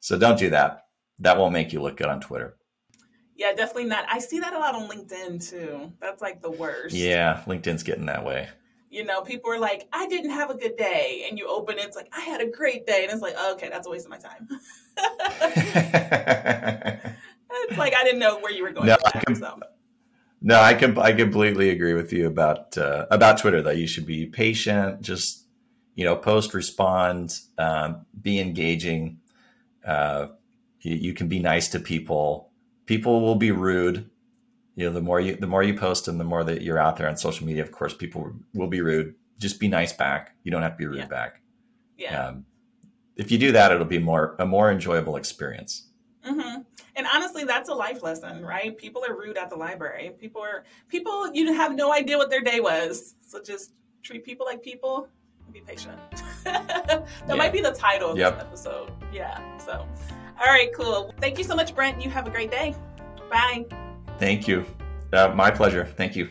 So 0.00 0.18
don't 0.18 0.38
do 0.38 0.50
that. 0.50 0.82
That 1.20 1.38
won't 1.38 1.52
make 1.52 1.72
you 1.72 1.80
look 1.80 1.96
good 1.96 2.08
on 2.08 2.20
Twitter. 2.20 2.57
Yeah, 3.38 3.52
definitely 3.52 3.84
not. 3.84 4.04
I 4.10 4.18
see 4.18 4.40
that 4.40 4.52
a 4.52 4.58
lot 4.58 4.74
on 4.74 4.88
LinkedIn 4.88 5.48
too. 5.48 5.92
That's 6.00 6.20
like 6.20 6.42
the 6.42 6.50
worst. 6.50 6.92
Yeah, 6.94 7.44
LinkedIn's 7.46 7.84
getting 7.84 8.06
that 8.06 8.24
way. 8.24 8.48
You 8.90 9.04
know, 9.04 9.22
people 9.22 9.52
are 9.52 9.60
like, 9.60 9.86
I 9.92 10.08
didn't 10.08 10.32
have 10.32 10.50
a 10.50 10.56
good 10.56 10.76
day. 10.76 11.24
And 11.28 11.38
you 11.38 11.46
open 11.46 11.78
it, 11.78 11.84
it's 11.84 11.96
like, 11.96 12.08
I 12.16 12.20
had 12.22 12.40
a 12.40 12.50
great 12.50 12.84
day. 12.84 13.04
And 13.04 13.12
it's 13.12 13.22
like, 13.22 13.34
oh, 13.38 13.52
okay, 13.54 13.68
that's 13.68 13.86
a 13.86 13.90
waste 13.90 14.06
of 14.06 14.10
my 14.10 14.18
time. 14.18 14.48
it's 17.68 17.78
like, 17.78 17.94
I 17.94 18.02
didn't 18.02 18.18
know 18.18 18.40
where 18.40 18.50
you 18.50 18.64
were 18.64 18.72
going. 18.72 18.86
No, 18.86 18.96
I, 19.04 19.22
com- 19.24 19.34
so. 19.36 19.60
no 20.42 20.58
I, 20.60 20.74
com- 20.74 20.98
I 20.98 21.12
completely 21.12 21.70
agree 21.70 21.94
with 21.94 22.12
you 22.12 22.26
about, 22.26 22.76
uh, 22.76 23.06
about 23.10 23.38
Twitter, 23.38 23.62
that 23.62 23.76
you 23.76 23.86
should 23.86 24.06
be 24.06 24.26
patient, 24.26 25.00
just, 25.00 25.44
you 25.94 26.04
know, 26.04 26.16
post, 26.16 26.54
respond, 26.54 27.38
um, 27.56 28.04
be 28.20 28.40
engaging. 28.40 29.20
Uh, 29.86 30.28
you, 30.80 30.96
you 30.96 31.14
can 31.14 31.28
be 31.28 31.38
nice 31.38 31.68
to 31.68 31.78
people. 31.78 32.47
People 32.88 33.20
will 33.20 33.34
be 33.34 33.52
rude. 33.52 34.08
You 34.74 34.86
know 34.86 34.92
the 34.92 35.02
more 35.02 35.20
you 35.20 35.36
the 35.36 35.46
more 35.46 35.62
you 35.62 35.74
post 35.74 36.08
and 36.08 36.18
the 36.18 36.24
more 36.24 36.42
that 36.42 36.62
you're 36.62 36.78
out 36.78 36.96
there 36.96 37.06
on 37.06 37.18
social 37.18 37.46
media 37.46 37.62
of 37.62 37.70
course 37.70 37.92
people 37.92 38.32
will 38.54 38.66
be 38.66 38.80
rude. 38.80 39.14
Just 39.36 39.60
be 39.60 39.68
nice 39.68 39.92
back. 39.92 40.34
You 40.42 40.50
don't 40.50 40.62
have 40.62 40.72
to 40.72 40.78
be 40.78 40.86
rude 40.86 41.00
yeah. 41.00 41.06
back. 41.06 41.42
Yeah. 41.98 42.28
Um, 42.28 42.46
if 43.14 43.30
you 43.30 43.36
do 43.36 43.52
that 43.52 43.72
it'll 43.72 43.84
be 43.84 43.98
more 43.98 44.36
a 44.38 44.46
more 44.46 44.70
enjoyable 44.70 45.16
experience. 45.16 45.84
Mm-hmm. 46.26 46.62
and 46.96 47.06
honestly 47.14 47.44
that's 47.44 47.68
a 47.68 47.74
life 47.74 48.02
lesson 48.02 48.42
right? 48.42 48.76
People 48.76 49.04
are 49.06 49.14
rude 49.14 49.36
at 49.36 49.50
the 49.50 49.56
library. 49.56 50.12
People 50.18 50.40
are 50.40 50.64
people 50.88 51.30
you 51.34 51.52
have 51.52 51.74
no 51.74 51.92
idea 51.92 52.16
what 52.16 52.30
their 52.30 52.40
day 52.40 52.60
was. 52.60 53.16
So 53.20 53.42
just 53.42 53.74
treat 54.02 54.24
people 54.24 54.46
like 54.46 54.62
people 54.62 55.08
be 55.52 55.60
patient. 55.60 55.98
That 56.44 57.06
yeah. 57.28 57.34
might 57.34 57.52
be 57.52 57.60
the 57.60 57.72
title 57.72 58.12
of 58.12 58.16
yep. 58.16 58.36
this 58.36 58.44
episode. 58.44 58.92
Yeah 59.12 59.42
so 59.58 59.86
all 60.40 60.46
right 60.46 60.70
cool 60.74 61.14
thank 61.20 61.38
you 61.38 61.44
so 61.44 61.54
much 61.54 61.74
brent 61.74 62.02
you 62.02 62.10
have 62.10 62.26
a 62.26 62.30
great 62.30 62.50
day 62.50 62.74
bye 63.30 63.64
Thank 64.18 64.48
you. 64.48 64.64
Uh, 65.12 65.32
my 65.34 65.50
pleasure. 65.50 65.84
Thank 65.84 66.16
you. 66.16 66.28